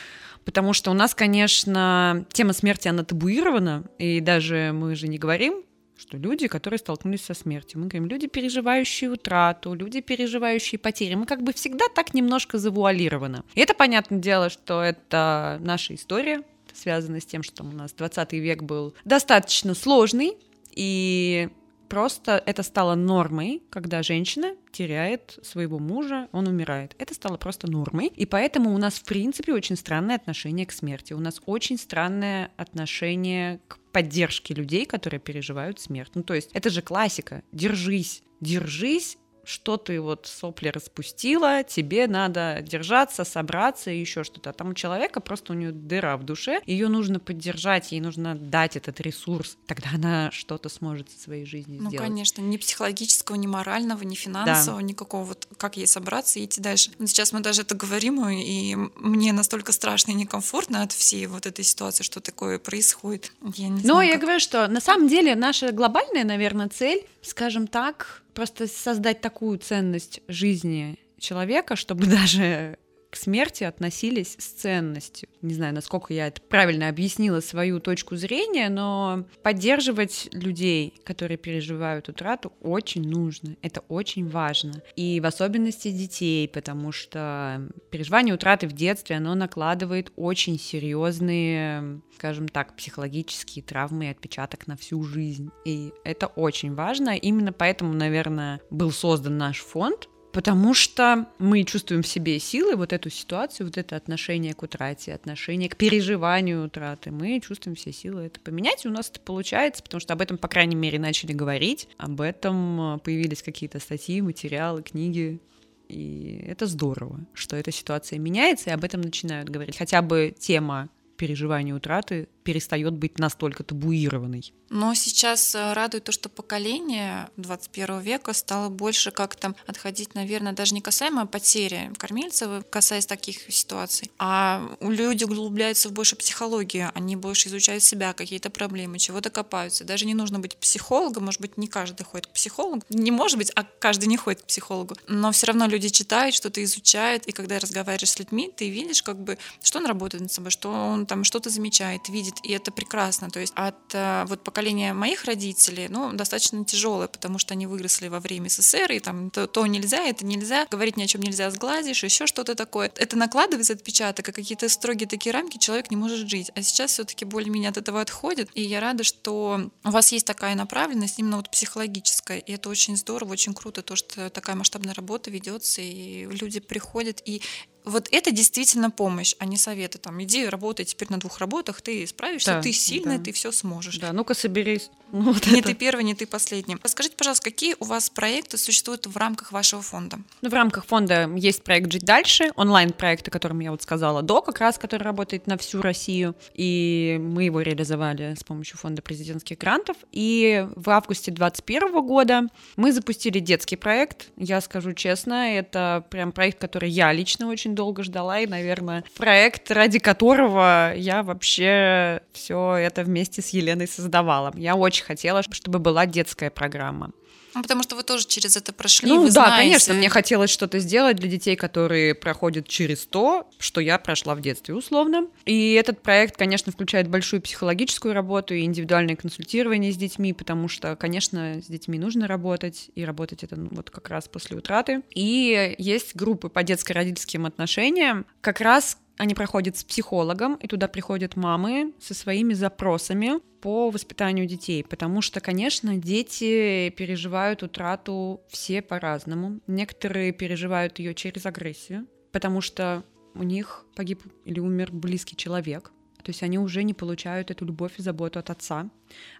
потому 0.45 0.73
что 0.73 0.91
у 0.91 0.93
нас, 0.93 1.13
конечно, 1.13 2.25
тема 2.31 2.53
смерти, 2.53 2.80
она 2.87 3.03
табуирована, 3.03 3.85
и 3.97 4.19
даже 4.19 4.71
мы 4.73 4.95
же 4.95 5.07
не 5.07 5.17
говорим, 5.17 5.63
что 5.97 6.17
люди, 6.17 6.47
которые 6.47 6.79
столкнулись 6.79 7.23
со 7.23 7.33
смертью. 7.33 7.79
Мы 7.79 7.87
говорим, 7.87 8.07
люди, 8.07 8.27
переживающие 8.27 9.09
утрату, 9.09 9.73
люди, 9.73 10.01
переживающие 10.01 10.79
потери. 10.79 11.13
Мы 11.13 11.25
как 11.25 11.43
бы 11.43 11.53
всегда 11.53 11.85
так 11.93 12.13
немножко 12.13 12.57
завуалированы. 12.57 13.43
И 13.53 13.61
это, 13.61 13.73
понятное 13.75 14.19
дело, 14.19 14.49
что 14.49 14.81
это 14.81 15.59
наша 15.61 15.93
история, 15.93 16.41
связана 16.73 17.19
с 17.19 17.25
тем, 17.25 17.43
что 17.43 17.63
у 17.63 17.71
нас 17.71 17.93
20 17.93 18.33
век 18.33 18.63
был 18.63 18.95
достаточно 19.05 19.75
сложный, 19.75 20.37
и 20.73 21.49
просто 21.91 22.41
это 22.45 22.63
стало 22.63 22.95
нормой, 22.95 23.61
когда 23.69 24.01
женщина 24.01 24.55
теряет 24.71 25.37
своего 25.43 25.77
мужа, 25.77 26.29
он 26.31 26.47
умирает. 26.47 26.95
Это 26.97 27.13
стало 27.13 27.35
просто 27.35 27.69
нормой. 27.69 28.07
И 28.07 28.25
поэтому 28.25 28.73
у 28.73 28.77
нас, 28.77 28.93
в 28.93 29.03
принципе, 29.03 29.53
очень 29.53 29.75
странное 29.75 30.15
отношение 30.15 30.65
к 30.65 30.71
смерти. 30.71 31.11
У 31.11 31.19
нас 31.19 31.41
очень 31.45 31.77
странное 31.77 32.49
отношение 32.55 33.59
к 33.67 33.77
поддержке 33.91 34.53
людей, 34.53 34.85
которые 34.85 35.19
переживают 35.19 35.81
смерть. 35.81 36.11
Ну, 36.15 36.23
то 36.23 36.33
есть 36.33 36.49
это 36.53 36.69
же 36.69 36.81
классика. 36.81 37.43
Держись, 37.51 38.23
держись, 38.39 39.17
что 39.51 39.77
ты 39.77 39.99
вот 39.99 40.27
сопли 40.27 40.69
распустила, 40.69 41.63
тебе 41.63 42.07
надо 42.07 42.61
держаться, 42.61 43.25
собраться 43.25 43.91
и 43.91 43.99
еще 43.99 44.23
что-то. 44.23 44.51
А 44.51 44.53
там 44.53 44.69
у 44.69 44.73
человека 44.73 45.19
просто 45.19 45.51
у 45.51 45.55
нее 45.55 45.71
дыра 45.71 46.15
в 46.15 46.23
душе, 46.23 46.61
ее 46.65 46.87
нужно 46.87 47.19
поддержать, 47.19 47.91
ей 47.91 47.99
нужно 47.99 48.35
дать 48.35 48.77
этот 48.77 49.01
ресурс, 49.01 49.57
тогда 49.67 49.89
она 49.93 50.31
что-то 50.31 50.69
сможет 50.69 51.11
со 51.11 51.19
своей 51.19 51.45
жизнью 51.45 51.81
ну, 51.81 51.89
сделать. 51.89 52.07
Ну, 52.07 52.13
конечно, 52.13 52.41
ни 52.41 52.55
психологического, 52.57 53.35
ни 53.35 53.47
морального, 53.47 54.03
ни 54.03 54.15
финансового, 54.15 54.81
да. 54.81 54.87
никакого 54.87 55.25
вот 55.25 55.47
как 55.57 55.75
ей 55.75 55.87
собраться 55.87 56.39
и 56.39 56.45
идти 56.45 56.61
дальше. 56.61 56.91
Сейчас 57.05 57.33
мы 57.33 57.41
даже 57.41 57.63
это 57.63 57.75
говорим, 57.75 58.25
и 58.29 58.75
мне 58.75 59.33
настолько 59.33 59.73
страшно 59.73 60.11
и 60.11 60.13
некомфортно 60.13 60.81
от 60.81 60.93
всей 60.93 61.25
вот 61.27 61.45
этой 61.45 61.65
ситуации, 61.65 62.03
что 62.03 62.21
такое 62.21 62.57
происходит. 62.57 63.33
Я 63.55 63.67
не 63.67 63.81
знаю, 63.81 63.95
Но 63.95 63.99
как... 63.99 64.09
я 64.09 64.17
говорю, 64.17 64.39
что 64.39 64.67
на 64.67 64.79
самом 64.79 65.09
деле 65.09 65.35
наша 65.35 65.71
глобальная, 65.71 66.23
наверное, 66.23 66.69
цель, 66.69 67.05
скажем 67.21 67.67
так, 67.67 68.23
просто 68.33 68.67
создать 68.67 69.21
такую 69.21 69.57
ценность 69.59 70.21
жизни 70.27 70.99
человека, 71.19 71.75
чтобы 71.75 72.05
даже 72.07 72.77
к 73.11 73.17
смерти 73.17 73.65
относились 73.65 74.35
с 74.39 74.45
ценностью. 74.45 75.27
Не 75.41 75.53
знаю, 75.53 75.75
насколько 75.75 76.13
я 76.13 76.27
это 76.27 76.41
правильно 76.41 76.87
объяснила 76.87 77.41
свою 77.41 77.81
точку 77.81 78.15
зрения, 78.15 78.69
но 78.69 79.25
поддерживать 79.43 80.29
людей, 80.31 80.93
которые 81.03 81.37
переживают 81.37 82.07
утрату, 82.07 82.53
очень 82.61 83.07
нужно. 83.07 83.57
Это 83.61 83.81
очень 83.89 84.29
важно. 84.29 84.81
И 84.95 85.19
в 85.19 85.25
особенности 85.25 85.91
детей, 85.91 86.47
потому 86.47 86.93
что 86.93 87.69
переживание 87.89 88.33
утраты 88.33 88.65
в 88.67 88.71
детстве, 88.71 89.17
оно 89.17 89.35
накладывает 89.35 90.13
очень 90.15 90.57
серьезные, 90.57 91.99
скажем 92.15 92.47
так, 92.47 92.77
психологические 92.77 93.63
травмы 93.63 94.05
и 94.05 94.11
отпечаток 94.11 94.67
на 94.67 94.77
всю 94.77 95.03
жизнь. 95.03 95.51
И 95.65 95.91
это 96.05 96.27
очень 96.27 96.73
важно. 96.75 97.17
Именно 97.17 97.51
поэтому, 97.51 97.93
наверное, 97.93 98.61
был 98.69 98.91
создан 98.91 99.37
наш 99.37 99.59
фонд, 99.59 100.07
Потому 100.31 100.73
что 100.73 101.27
мы 101.39 101.63
чувствуем 101.63 102.03
в 102.03 102.07
себе 102.07 102.39
силы, 102.39 102.75
вот 102.75 102.93
эту 102.93 103.09
ситуацию, 103.09 103.67
вот 103.67 103.77
это 103.77 103.95
отношение 103.95 104.53
к 104.53 104.63
утрате, 104.63 105.13
отношение 105.13 105.69
к 105.69 105.75
переживанию 105.75 106.65
утраты. 106.65 107.11
Мы 107.11 107.39
чувствуем 107.41 107.75
все 107.75 107.91
силы 107.91 108.23
это 108.23 108.39
поменять, 108.39 108.85
и 108.85 108.87
у 108.87 108.91
нас 108.91 109.09
это 109.09 109.19
получается, 109.19 109.83
потому 109.83 109.99
что 109.99 110.13
об 110.13 110.21
этом, 110.21 110.37
по 110.37 110.47
крайней 110.47 110.75
мере, 110.75 110.99
начали 110.99 111.33
говорить, 111.33 111.89
об 111.97 112.21
этом 112.21 112.95
э, 112.95 112.97
появились 112.99 113.43
какие-то 113.43 113.79
статьи, 113.79 114.21
материалы, 114.21 114.83
книги. 114.83 115.41
И 115.89 116.45
это 116.47 116.67
здорово, 116.67 117.19
что 117.33 117.57
эта 117.57 117.71
ситуация 117.71 118.17
меняется, 118.17 118.69
и 118.69 118.73
об 118.73 118.85
этом 118.85 119.01
начинают 119.01 119.49
говорить. 119.49 119.77
Хотя 119.77 120.01
бы 120.01 120.33
тема 120.37 120.89
переживания 121.17 121.75
утраты 121.75 122.29
перестает 122.43 122.93
быть 122.93 123.19
настолько 123.19 123.63
табуированной. 123.63 124.53
Но 124.69 124.93
сейчас 124.93 125.53
э, 125.53 125.73
радует 125.73 126.05
то, 126.05 126.13
что 126.13 126.29
поколение 126.29 127.29
21 127.35 127.99
века 127.99 128.31
стало 128.33 128.69
больше 128.69 129.11
как-то 129.11 129.53
отходить, 129.67 130.15
наверное, 130.15 130.53
даже 130.53 130.73
не 130.73 130.79
касаемо 130.79 131.25
потери 131.25 131.91
кормильцев, 131.97 132.63
касаясь 132.69 133.05
таких 133.05 133.51
ситуаций, 133.53 134.11
а 134.17 134.77
люди 134.79 135.25
углубляются 135.25 135.89
в 135.89 135.91
больше 135.91 136.15
психологию, 136.15 136.89
они 136.93 137.17
больше 137.17 137.49
изучают 137.49 137.83
себя, 137.83 138.13
какие-то 138.13 138.49
проблемы, 138.49 138.97
чего-то 138.97 139.29
копаются. 139.29 139.83
Даже 139.83 140.05
не 140.05 140.13
нужно 140.13 140.39
быть 140.39 140.55
психологом, 140.55 141.25
может 141.25 141.41
быть, 141.41 141.57
не 141.57 141.67
каждый 141.67 142.03
ходит 142.03 142.27
к 142.27 142.31
психологу, 142.31 142.81
не 142.89 143.11
может 143.11 143.37
быть, 143.37 143.51
а 143.55 143.63
каждый 143.63 144.05
не 144.05 144.15
ходит 144.15 144.41
к 144.43 144.45
психологу, 144.45 144.95
но 145.07 145.33
все 145.33 145.47
равно 145.47 145.67
люди 145.67 145.89
читают, 145.89 146.33
что-то 146.33 146.63
изучают, 146.63 147.25
и 147.27 147.33
когда 147.33 147.59
разговариваешь 147.59 148.09
с 148.09 148.19
людьми, 148.19 148.49
ты 148.55 148.69
видишь, 148.69 149.03
как 149.03 149.21
бы, 149.21 149.37
что 149.61 149.79
он 149.79 149.85
работает 149.85 150.21
над 150.21 150.31
собой, 150.31 150.51
что 150.51 150.71
он 150.71 151.05
там 151.05 151.25
что-то 151.25 151.49
замечает, 151.49 152.07
видит 152.07 152.30
видит, 152.31 152.45
и 152.45 152.51
это 152.51 152.71
прекрасно. 152.71 153.29
То 153.29 153.39
есть 153.39 153.53
от 153.55 153.93
э, 153.93 154.25
вот 154.27 154.43
поколения 154.43 154.93
моих 154.93 155.25
родителей, 155.25 155.87
ну, 155.89 156.13
достаточно 156.13 156.63
тяжелое, 156.65 157.07
потому 157.07 157.39
что 157.39 157.53
они 157.53 157.67
выросли 157.67 158.07
во 158.07 158.19
время 158.19 158.49
СССР, 158.49 158.91
и 158.91 158.99
там 158.99 159.29
то, 159.29 159.47
то 159.47 159.65
нельзя, 159.67 160.03
это 160.03 160.25
нельзя, 160.25 160.65
говорить 160.69 160.97
ни 160.97 161.03
о 161.03 161.07
чем 161.07 161.21
нельзя, 161.21 161.49
сгладишь, 161.51 162.03
еще 162.03 162.27
что-то 162.27 162.55
такое. 162.55 162.91
Это 162.95 163.17
накладывается 163.17 163.73
отпечаток, 163.73 164.29
и 164.29 164.31
какие-то 164.31 164.69
строгие 164.69 165.07
такие 165.07 165.33
рамки 165.33 165.57
человек 165.57 165.91
не 165.91 165.97
может 165.97 166.29
жить. 166.29 166.51
А 166.55 166.61
сейчас 166.61 166.91
все-таки 166.91 167.25
более-менее 167.25 167.69
от 167.69 167.77
этого 167.77 168.01
отходит, 168.01 168.49
и 168.53 168.61
я 168.61 168.79
рада, 168.79 169.03
что 169.03 169.71
у 169.83 169.89
вас 169.89 170.11
есть 170.11 170.25
такая 170.25 170.55
направленность 170.55 171.19
именно 171.19 171.37
вот 171.37 171.49
психологическая, 171.49 172.39
и 172.39 172.53
это 172.53 172.69
очень 172.69 172.97
здорово, 172.97 173.33
очень 173.33 173.53
круто, 173.53 173.81
то, 173.81 173.95
что 173.95 174.29
такая 174.29 174.55
масштабная 174.55 174.93
работа 174.93 175.31
ведется, 175.31 175.81
и 175.81 176.25
люди 176.25 176.59
приходят, 176.59 177.21
и 177.25 177.41
вот 177.83 178.07
это 178.11 178.31
действительно 178.31 178.91
помощь, 178.91 179.35
а 179.39 179.45
не 179.45 179.57
советы. 179.57 179.97
Там, 179.97 180.21
иди 180.23 180.47
работай 180.47 180.85
теперь 180.85 181.09
на 181.09 181.19
двух 181.19 181.39
работах, 181.39 181.81
ты 181.81 182.05
справишься, 182.07 182.53
да, 182.53 182.61
ты 182.61 182.71
сильная, 182.73 183.17
да. 183.17 183.25
ты 183.25 183.31
все 183.31 183.51
сможешь. 183.51 183.97
Да, 183.97 184.13
ну-ка 184.13 184.33
соберись. 184.33 184.89
Ну, 185.11 185.31
вот 185.33 185.45
не 185.47 185.59
это. 185.59 185.69
ты 185.69 185.75
первый, 185.75 186.03
не 186.03 186.15
ты 186.15 186.25
последний. 186.25 186.77
Расскажите, 186.83 187.15
пожалуйста, 187.17 187.43
какие 187.43 187.75
у 187.79 187.85
вас 187.85 188.09
проекты 188.09 188.57
существуют 188.57 189.07
в 189.07 189.17
рамках 189.17 189.51
вашего 189.51 189.81
фонда? 189.81 190.19
Ну, 190.41 190.49
в 190.49 190.53
рамках 190.53 190.85
фонда 190.85 191.29
есть 191.35 191.63
проект 191.63 191.91
«Жить 191.91 192.03
дальше», 192.03 192.51
онлайн-проект, 192.55 193.27
о 193.27 193.31
котором 193.31 193.59
я 193.59 193.71
вот 193.71 193.81
сказала 193.81 194.21
до, 194.21 194.41
как 194.41 194.59
раз, 194.59 194.77
который 194.77 195.03
работает 195.03 195.47
на 195.47 195.57
всю 195.57 195.81
Россию. 195.81 196.35
И 196.53 197.17
мы 197.19 197.43
его 197.43 197.61
реализовали 197.61 198.35
с 198.35 198.43
помощью 198.43 198.77
фонда 198.77 199.01
президентских 199.01 199.57
грантов. 199.57 199.97
И 200.11 200.67
в 200.75 200.89
августе 200.89 201.31
2021 201.31 202.05
года 202.05 202.43
мы 202.75 202.91
запустили 202.91 203.39
детский 203.39 203.75
проект. 203.75 204.27
Я 204.37 204.61
скажу 204.61 204.93
честно, 204.93 205.57
это 205.57 206.05
прям 206.09 206.31
проект, 206.31 206.59
который 206.59 206.89
я 206.89 207.11
лично 207.11 207.47
очень 207.47 207.70
долго 207.75 208.03
ждала, 208.03 208.39
и, 208.39 208.47
наверное, 208.47 209.03
проект, 209.17 209.71
ради 209.71 209.99
которого 209.99 210.93
я 210.95 211.23
вообще 211.23 212.21
все 212.31 212.75
это 212.75 213.03
вместе 213.03 213.41
с 213.41 213.49
Еленой 213.49 213.87
создавала. 213.87 214.51
Я 214.55 214.75
очень 214.75 214.91
очень 214.91 215.05
хотела, 215.05 215.41
чтобы 215.43 215.79
была 215.79 216.05
детская 216.05 216.49
программа. 216.49 217.11
Ну, 217.53 217.61
потому 217.61 217.83
что 217.83 217.95
вы 217.95 218.03
тоже 218.03 218.27
через 218.27 218.55
это 218.55 218.73
прошли. 218.73 219.09
Ну 219.09 219.25
да, 219.25 219.31
знаете. 219.31 219.57
конечно, 219.57 219.93
мне 219.93 220.09
хотелось 220.09 220.49
что-то 220.49 220.79
сделать 220.79 221.17
для 221.17 221.29
детей, 221.29 221.55
которые 221.55 222.15
проходят 222.15 222.67
через 222.67 223.05
то, 223.05 223.49
что 223.59 223.81
я 223.81 223.97
прошла 223.97 224.35
в 224.35 224.41
детстве 224.41 224.73
условно. 224.73 225.27
И 225.45 225.73
этот 225.73 226.01
проект, 226.01 226.37
конечно, 226.37 226.71
включает 226.71 227.07
большую 227.07 227.41
психологическую 227.41 228.13
работу 228.13 228.53
и 228.53 228.63
индивидуальное 228.63 229.15
консультирование 229.15 229.91
с 229.91 229.97
детьми, 229.97 230.33
потому 230.33 230.67
что, 230.67 230.95
конечно, 230.95 231.61
с 231.61 231.67
детьми 231.67 231.99
нужно 231.99 232.27
работать, 232.27 232.89
и 232.95 233.03
работать 233.03 233.43
это 233.43 233.55
ну, 233.55 233.69
вот 233.71 233.89
как 233.89 234.09
раз 234.09 234.27
после 234.27 234.57
утраты. 234.57 235.01
И 235.13 235.75
есть 235.77 236.15
группы 236.15 236.49
по 236.49 236.63
детско-родительским 236.63 237.45
отношениям, 237.45 238.25
как 238.41 238.61
раз 238.61 238.97
они 239.21 239.35
проходят 239.35 239.77
с 239.77 239.83
психологом, 239.83 240.55
и 240.55 240.65
туда 240.65 240.87
приходят 240.87 241.35
мамы 241.35 241.93
со 241.99 242.15
своими 242.15 242.55
запросами 242.55 243.33
по 243.61 243.91
воспитанию 243.91 244.47
детей, 244.47 244.83
потому 244.83 245.21
что, 245.21 245.39
конечно, 245.41 245.95
дети 245.95 246.89
переживают 246.89 247.61
утрату 247.61 248.41
все 248.49 248.81
по-разному. 248.81 249.59
Некоторые 249.67 250.31
переживают 250.31 250.97
ее 250.97 251.13
через 251.13 251.45
агрессию, 251.45 252.07
потому 252.31 252.61
что 252.61 253.03
у 253.35 253.43
них 253.43 253.85
погиб 253.95 254.23
или 254.43 254.59
умер 254.59 254.89
близкий 254.91 255.37
человек, 255.37 255.91
то 256.21 256.29
есть 256.29 256.43
они 256.43 256.59
уже 256.59 256.83
не 256.83 256.93
получают 256.93 257.51
эту 257.51 257.65
любовь 257.65 257.93
и 257.97 258.01
заботу 258.01 258.39
от 258.39 258.49
отца. 258.49 258.89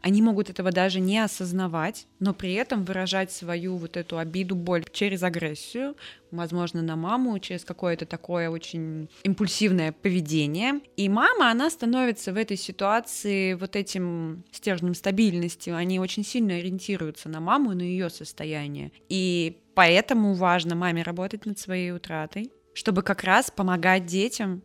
Они 0.02 0.22
могут 0.22 0.50
этого 0.50 0.72
даже 0.72 1.00
не 1.00 1.20
осознавать, 1.20 2.08
но 2.20 2.34
при 2.34 2.54
этом 2.54 2.84
выражать 2.84 3.32
свою 3.32 3.78
вот 3.78 3.98
эту 3.98 4.18
обиду, 4.18 4.56
боль 4.56 4.84
через 4.92 5.24
агрессию, 5.24 5.96
возможно, 6.32 6.82
на 6.82 6.96
маму, 6.96 7.40
через 7.40 7.64
какое-то 7.64 8.06
такое 8.06 8.50
очень 8.50 9.10
импульсивное 9.24 9.92
поведение. 9.92 10.82
И 10.98 11.08
мама, 11.10 11.52
она 11.52 11.70
становится 11.70 12.34
в 12.34 12.38
этой 12.38 12.58
ситуации 12.58 13.54
вот 13.54 13.76
этим 13.76 14.44
стержнем 14.52 14.94
стабильности. 14.94 15.70
Они 15.70 16.00
очень 16.00 16.24
сильно 16.24 16.56
ориентируются 16.56 17.30
на 17.30 17.40
маму 17.40 17.72
и 17.72 17.76
на 17.76 17.84
ее 17.84 18.10
состояние. 18.10 18.92
И 19.10 19.62
поэтому 19.74 20.34
важно 20.34 20.76
маме 20.76 21.04
работать 21.04 21.46
над 21.46 21.60
своей 21.60 21.92
утратой, 21.92 22.52
чтобы 22.74 23.04
как 23.04 23.24
раз 23.24 23.52
помогать 23.52 24.06
детям 24.06 24.64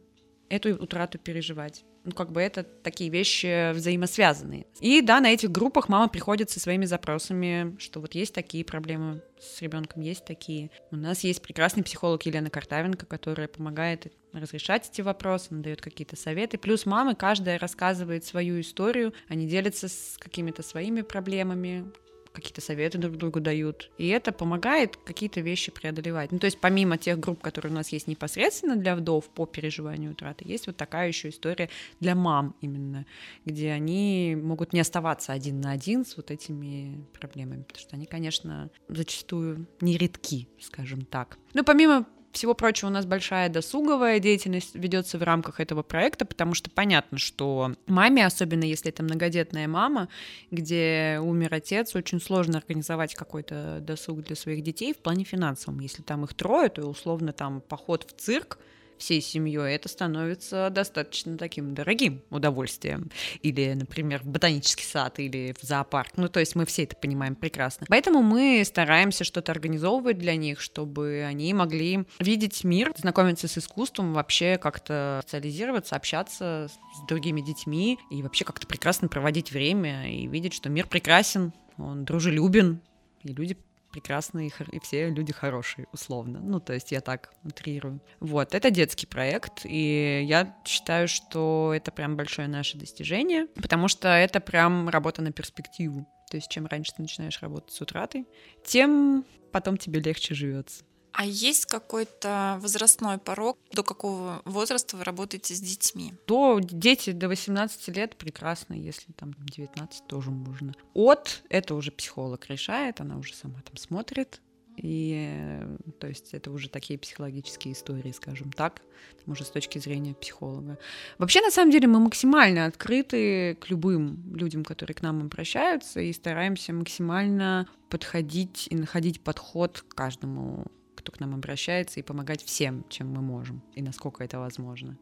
эту 0.48 0.74
утрату 0.74 1.18
переживать 1.18 1.84
ну, 2.06 2.12
как 2.12 2.30
бы 2.30 2.40
это 2.40 2.62
такие 2.62 3.10
вещи 3.10 3.72
взаимосвязанные. 3.72 4.66
И 4.80 5.02
да, 5.02 5.20
на 5.20 5.32
этих 5.32 5.50
группах 5.50 5.88
мама 5.88 6.08
приходит 6.08 6.50
со 6.50 6.60
своими 6.60 6.84
запросами, 6.84 7.76
что 7.78 8.00
вот 8.00 8.14
есть 8.14 8.32
такие 8.32 8.64
проблемы 8.64 9.22
с 9.40 9.60
ребенком, 9.60 10.02
есть 10.02 10.24
такие. 10.24 10.70
У 10.92 10.96
нас 10.96 11.24
есть 11.24 11.42
прекрасный 11.42 11.82
психолог 11.82 12.24
Елена 12.24 12.48
Картавенко, 12.48 13.06
которая 13.06 13.48
помогает 13.48 14.12
разрешать 14.32 14.88
эти 14.88 15.00
вопросы, 15.00 15.48
она 15.50 15.62
дает 15.62 15.80
какие-то 15.80 16.14
советы. 16.16 16.58
Плюс 16.58 16.86
мамы, 16.86 17.16
каждая 17.16 17.58
рассказывает 17.58 18.24
свою 18.24 18.60
историю, 18.60 19.12
они 19.28 19.48
делятся 19.48 19.88
с 19.88 20.16
какими-то 20.18 20.62
своими 20.62 21.00
проблемами, 21.00 21.90
какие-то 22.36 22.60
советы 22.60 22.98
друг 22.98 23.16
другу 23.16 23.40
дают. 23.40 23.90
И 23.98 24.08
это 24.08 24.30
помогает 24.30 24.96
какие-то 24.96 25.40
вещи 25.40 25.72
преодолевать. 25.72 26.30
Ну, 26.30 26.38
то 26.38 26.44
есть 26.44 26.60
помимо 26.60 26.98
тех 26.98 27.18
групп, 27.18 27.40
которые 27.40 27.72
у 27.72 27.74
нас 27.74 27.88
есть 27.88 28.06
непосредственно 28.06 28.76
для 28.76 28.94
вдов 28.94 29.28
по 29.30 29.46
переживанию 29.46 30.12
утраты, 30.12 30.44
есть 30.46 30.66
вот 30.66 30.76
такая 30.76 31.08
еще 31.08 31.30
история 31.30 31.70
для 31.98 32.14
мам 32.14 32.54
именно, 32.60 33.06
где 33.44 33.72
они 33.72 34.36
могут 34.40 34.72
не 34.72 34.80
оставаться 34.80 35.32
один 35.32 35.60
на 35.60 35.72
один 35.72 36.04
с 36.04 36.16
вот 36.16 36.30
этими 36.30 37.04
проблемами, 37.18 37.62
потому 37.62 37.80
что 37.80 37.96
они, 37.96 38.06
конечно, 38.06 38.70
зачастую 38.88 39.66
нередки, 39.80 40.48
скажем 40.60 41.04
так. 41.06 41.38
Ну, 41.54 41.64
помимо 41.64 42.06
всего 42.36 42.54
прочего, 42.54 42.88
у 42.88 42.92
нас 42.92 43.06
большая 43.06 43.48
досуговая 43.48 44.20
деятельность 44.20 44.74
ведется 44.74 45.18
в 45.18 45.22
рамках 45.22 45.58
этого 45.60 45.82
проекта, 45.82 46.24
потому 46.24 46.54
что 46.54 46.70
понятно, 46.70 47.18
что 47.18 47.72
маме, 47.86 48.24
особенно 48.24 48.64
если 48.64 48.90
это 48.90 49.02
многодетная 49.02 49.66
мама, 49.66 50.08
где 50.50 51.18
умер 51.20 51.54
отец, 51.54 51.94
очень 51.96 52.20
сложно 52.20 52.58
организовать 52.58 53.14
какой-то 53.14 53.78
досуг 53.80 54.22
для 54.22 54.36
своих 54.36 54.62
детей 54.62 54.94
в 54.94 54.98
плане 54.98 55.24
финансовом. 55.24 55.80
Если 55.80 56.02
там 56.02 56.24
их 56.24 56.34
трое, 56.34 56.68
то 56.68 56.82
условно 56.86 57.32
там 57.32 57.60
поход 57.60 58.04
в 58.08 58.20
цирк— 58.20 58.58
всей 58.98 59.20
семьей, 59.20 59.74
это 59.74 59.88
становится 59.88 60.70
достаточно 60.70 61.36
таким 61.36 61.74
дорогим 61.74 62.22
удовольствием. 62.30 63.10
Или, 63.42 63.74
например, 63.74 64.22
в 64.22 64.26
ботанический 64.26 64.84
сад 64.84 65.18
или 65.18 65.54
в 65.60 65.64
зоопарк. 65.64 66.12
Ну, 66.16 66.28
то 66.28 66.40
есть 66.40 66.54
мы 66.54 66.66
все 66.66 66.84
это 66.84 66.96
понимаем 66.96 67.34
прекрасно. 67.34 67.86
Поэтому 67.88 68.22
мы 68.22 68.62
стараемся 68.64 69.24
что-то 69.24 69.52
организовывать 69.52 70.18
для 70.18 70.36
них, 70.36 70.60
чтобы 70.60 71.24
они 71.26 71.52
могли 71.54 72.04
видеть 72.18 72.64
мир, 72.64 72.92
знакомиться 72.96 73.48
с 73.48 73.58
искусством, 73.58 74.14
вообще 74.14 74.58
как-то 74.58 75.20
социализироваться, 75.24 75.96
общаться 75.96 76.68
с 76.68 77.06
другими 77.08 77.40
детьми 77.40 77.98
и 78.10 78.22
вообще 78.22 78.44
как-то 78.44 78.66
прекрасно 78.66 79.08
проводить 79.08 79.52
время 79.52 80.10
и 80.10 80.26
видеть, 80.26 80.54
что 80.54 80.68
мир 80.68 80.86
прекрасен, 80.86 81.52
он 81.78 82.04
дружелюбен, 82.04 82.80
и 83.22 83.32
люди 83.32 83.56
прекрасные, 83.96 84.50
и 84.72 84.78
все 84.80 85.08
люди 85.08 85.32
хорошие, 85.32 85.86
условно. 85.90 86.38
Ну, 86.42 86.60
то 86.60 86.74
есть 86.74 86.92
я 86.92 87.00
так 87.00 87.32
утрирую. 87.44 88.02
Вот, 88.20 88.54
это 88.54 88.70
детский 88.70 89.06
проект, 89.06 89.64
и 89.64 90.22
я 90.28 90.54
считаю, 90.66 91.08
что 91.08 91.72
это 91.74 91.90
прям 91.90 92.14
большое 92.14 92.46
наше 92.46 92.76
достижение, 92.76 93.46
потому 93.54 93.88
что 93.88 94.08
это 94.08 94.40
прям 94.40 94.90
работа 94.90 95.22
на 95.22 95.32
перспективу. 95.32 96.06
То 96.30 96.36
есть 96.36 96.50
чем 96.50 96.66
раньше 96.66 96.92
ты 96.94 97.02
начинаешь 97.02 97.40
работать 97.40 97.72
с 97.72 97.80
утратой, 97.80 98.26
тем 98.66 99.24
потом 99.50 99.78
тебе 99.78 100.00
легче 100.00 100.34
живется. 100.34 100.84
А 101.12 101.24
есть 101.24 101.66
какой-то 101.66 102.58
возрастной 102.60 103.18
порог, 103.18 103.58
до 103.72 103.82
какого 103.82 104.42
возраста 104.44 104.96
вы 104.96 105.04
работаете 105.04 105.54
с 105.54 105.60
детьми? 105.60 106.12
До 106.26 106.58
дети 106.60 107.12
до 107.12 107.28
18 107.28 107.88
лет 107.96 108.16
прекрасно, 108.16 108.74
если 108.74 109.12
там 109.12 109.34
19 109.38 110.06
тоже 110.06 110.30
можно. 110.30 110.74
От 110.94 111.42
это 111.48 111.74
уже 111.74 111.90
психолог 111.90 112.46
решает, 112.48 113.00
она 113.00 113.16
уже 113.16 113.34
сама 113.34 113.60
там 113.62 113.76
смотрит, 113.76 114.40
и 114.76 115.62
то 116.00 116.06
есть 116.06 116.34
это 116.34 116.50
уже 116.50 116.68
такие 116.68 116.98
психологические 116.98 117.72
истории, 117.72 118.12
скажем 118.12 118.52
так, 118.52 118.82
уже 119.26 119.44
с 119.44 119.50
точки 119.50 119.78
зрения 119.78 120.14
психолога. 120.14 120.78
Вообще, 121.18 121.40
на 121.40 121.50
самом 121.50 121.70
деле, 121.70 121.88
мы 121.88 121.98
максимально 121.98 122.66
открыты 122.66 123.54
к 123.54 123.70
любым 123.70 124.34
людям, 124.34 124.64
которые 124.64 124.94
к 124.94 125.02
нам 125.02 125.22
обращаются, 125.22 126.00
и 126.00 126.12
стараемся 126.12 126.72
максимально 126.72 127.66
подходить 127.88 128.68
и 128.70 128.76
находить 128.76 129.20
подход 129.22 129.84
к 129.88 129.94
каждому 129.94 130.66
кто 131.06 131.12
к 131.12 131.20
нам 131.20 131.34
обращается, 131.34 132.00
и 132.00 132.02
помогать 132.02 132.42
всем, 132.42 132.84
чем 132.88 133.12
мы 133.12 133.22
можем, 133.22 133.62
и 133.74 133.82
насколько 133.82 134.24
это 134.24 134.40
возможно. 134.40 134.94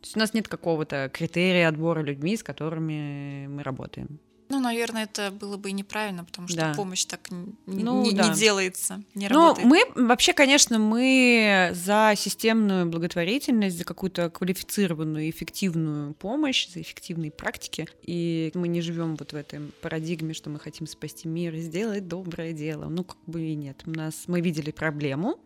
То 0.00 0.04
есть 0.04 0.16
у 0.16 0.20
нас 0.20 0.32
нет 0.32 0.46
какого-то 0.46 1.10
критерия 1.12 1.68
отбора 1.68 2.00
людьми, 2.00 2.36
с 2.36 2.44
которыми 2.44 3.48
мы 3.48 3.64
работаем. 3.64 4.20
Ну, 4.50 4.60
наверное, 4.60 5.04
это 5.04 5.30
было 5.30 5.56
бы 5.58 5.70
и 5.70 5.72
неправильно, 5.72 6.24
потому 6.24 6.48
что 6.48 6.56
да. 6.56 6.74
помощь 6.74 7.04
так 7.04 7.30
не, 7.30 7.54
ну, 7.84 8.02
не, 8.02 8.12
да. 8.12 8.28
не 8.28 8.34
делается, 8.34 9.02
не 9.14 9.28
ну, 9.28 9.54
работает. 9.54 9.66
мы 9.66 10.06
вообще, 10.06 10.32
конечно, 10.32 10.78
мы 10.78 11.70
за 11.74 12.14
системную 12.16 12.86
благотворительность, 12.86 13.76
за 13.76 13.84
какую-то 13.84 14.30
квалифицированную, 14.30 15.28
эффективную 15.28 16.14
помощь, 16.14 16.68
за 16.68 16.80
эффективные 16.80 17.30
практики. 17.30 17.86
И 18.02 18.50
мы 18.54 18.68
не 18.68 18.80
живем 18.80 19.16
вот 19.16 19.32
в 19.32 19.36
этой 19.36 19.60
парадигме, 19.82 20.32
что 20.32 20.48
мы 20.48 20.58
хотим 20.58 20.86
спасти 20.86 21.28
мир 21.28 21.54
и 21.54 21.60
сделать 21.60 22.08
доброе 22.08 22.52
дело. 22.52 22.88
Ну, 22.88 23.04
как 23.04 23.18
бы 23.26 23.42
и 23.42 23.54
нет. 23.54 23.82
У 23.84 23.90
нас 23.90 24.24
мы 24.28 24.40
видели 24.40 24.70
проблему, 24.70 25.38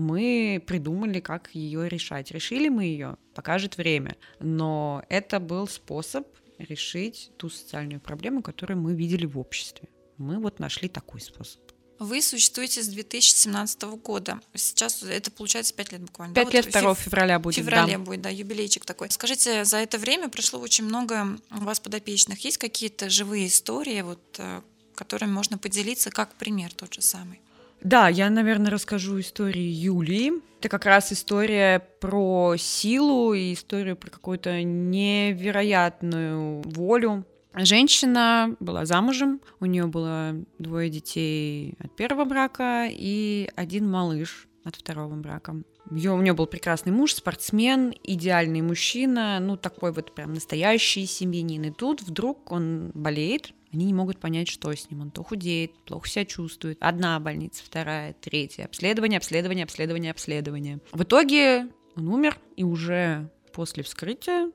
мы 0.00 0.62
придумали, 0.66 1.20
как 1.20 1.50
ее 1.54 1.88
решать. 1.88 2.30
Решили 2.30 2.68
мы 2.68 2.84
ее, 2.84 3.16
покажет 3.34 3.76
время. 3.76 4.16
Но 4.38 5.02
это 5.08 5.40
был 5.40 5.68
способ 5.68 6.26
решить 6.58 7.30
ту 7.36 7.48
социальную 7.48 8.00
проблему, 8.00 8.42
которую 8.42 8.78
мы 8.78 8.94
видели 8.94 9.26
в 9.26 9.38
обществе. 9.38 9.88
Мы 10.18 10.38
вот 10.38 10.58
нашли 10.58 10.88
такой 10.88 11.20
способ. 11.20 11.60
Вы 11.98 12.22
существуете 12.22 12.82
с 12.82 12.88
2017 12.88 13.82
года. 14.02 14.40
Сейчас 14.54 15.02
это 15.02 15.30
получается 15.30 15.74
5 15.74 15.92
лет 15.92 16.00
буквально. 16.00 16.34
5 16.34 16.46
да? 16.46 16.50
лет 16.50 16.64
вот 16.64 16.80
2 16.80 16.94
февраля 16.94 17.38
будет. 17.38 17.56
В 17.56 17.58
феврале 17.58 17.98
да. 17.98 17.98
будет, 17.98 18.22
да, 18.22 18.30
юбилейчик 18.30 18.86
такой. 18.86 19.10
Скажите, 19.10 19.66
за 19.66 19.76
это 19.76 19.98
время 19.98 20.30
прошло 20.30 20.60
очень 20.60 20.84
много 20.84 21.38
у 21.50 21.60
вас 21.60 21.78
подопечных. 21.78 22.42
Есть 22.42 22.56
какие-то 22.56 23.10
живые 23.10 23.48
истории, 23.48 24.00
вот, 24.00 24.20
э, 24.38 24.62
которыми 24.94 25.32
можно 25.32 25.58
поделиться, 25.58 26.10
как 26.10 26.34
пример 26.36 26.72
тот 26.72 26.94
же 26.94 27.02
самый? 27.02 27.40
Да, 27.82 28.08
я, 28.08 28.30
наверное, 28.30 28.70
расскажу 28.70 29.20
историю 29.20 29.72
Юлии. 29.72 30.32
Это 30.60 30.68
как 30.68 30.84
раз 30.84 31.12
история 31.12 31.80
про 32.00 32.54
силу 32.58 33.32
и 33.32 33.54
историю 33.54 33.96
про 33.96 34.10
какую-то 34.10 34.62
невероятную 34.62 36.62
волю, 36.62 37.24
Женщина 37.52 38.54
была 38.60 38.86
замужем, 38.86 39.40
у 39.58 39.66
нее 39.66 39.86
было 39.86 40.36
двое 40.58 40.88
детей 40.88 41.74
от 41.80 41.96
первого 41.96 42.24
брака 42.24 42.86
и 42.88 43.50
один 43.56 43.90
малыш 43.90 44.46
от 44.62 44.76
второго 44.76 45.16
брака. 45.16 45.56
Ее, 45.90 46.12
у 46.12 46.20
нее 46.20 46.32
был 46.32 46.46
прекрасный 46.46 46.92
муж, 46.92 47.14
спортсмен, 47.14 47.94
идеальный 48.04 48.62
мужчина, 48.62 49.38
ну 49.40 49.56
такой 49.56 49.92
вот 49.92 50.14
прям 50.14 50.34
настоящий 50.34 51.06
семьянин. 51.06 51.64
И 51.64 51.70
тут 51.70 52.02
вдруг 52.02 52.52
он 52.52 52.92
болеет, 52.94 53.52
они 53.72 53.86
не 53.86 53.94
могут 53.94 54.18
понять, 54.18 54.48
что 54.48 54.72
с 54.72 54.90
ним. 54.90 55.00
Он 55.00 55.10
то 55.10 55.22
худеет, 55.22 55.72
плохо 55.84 56.08
себя 56.08 56.24
чувствует. 56.24 56.78
Одна 56.80 57.18
больница, 57.20 57.62
вторая, 57.64 58.14
третья. 58.20 58.64
Обследование, 58.64 59.18
обследование, 59.18 59.64
обследование, 59.64 60.10
обследование. 60.10 60.80
В 60.92 61.02
итоге 61.02 61.68
он 61.96 62.08
умер, 62.08 62.38
и 62.56 62.64
уже 62.64 63.30
после 63.52 63.82
вскрытия 63.82 64.50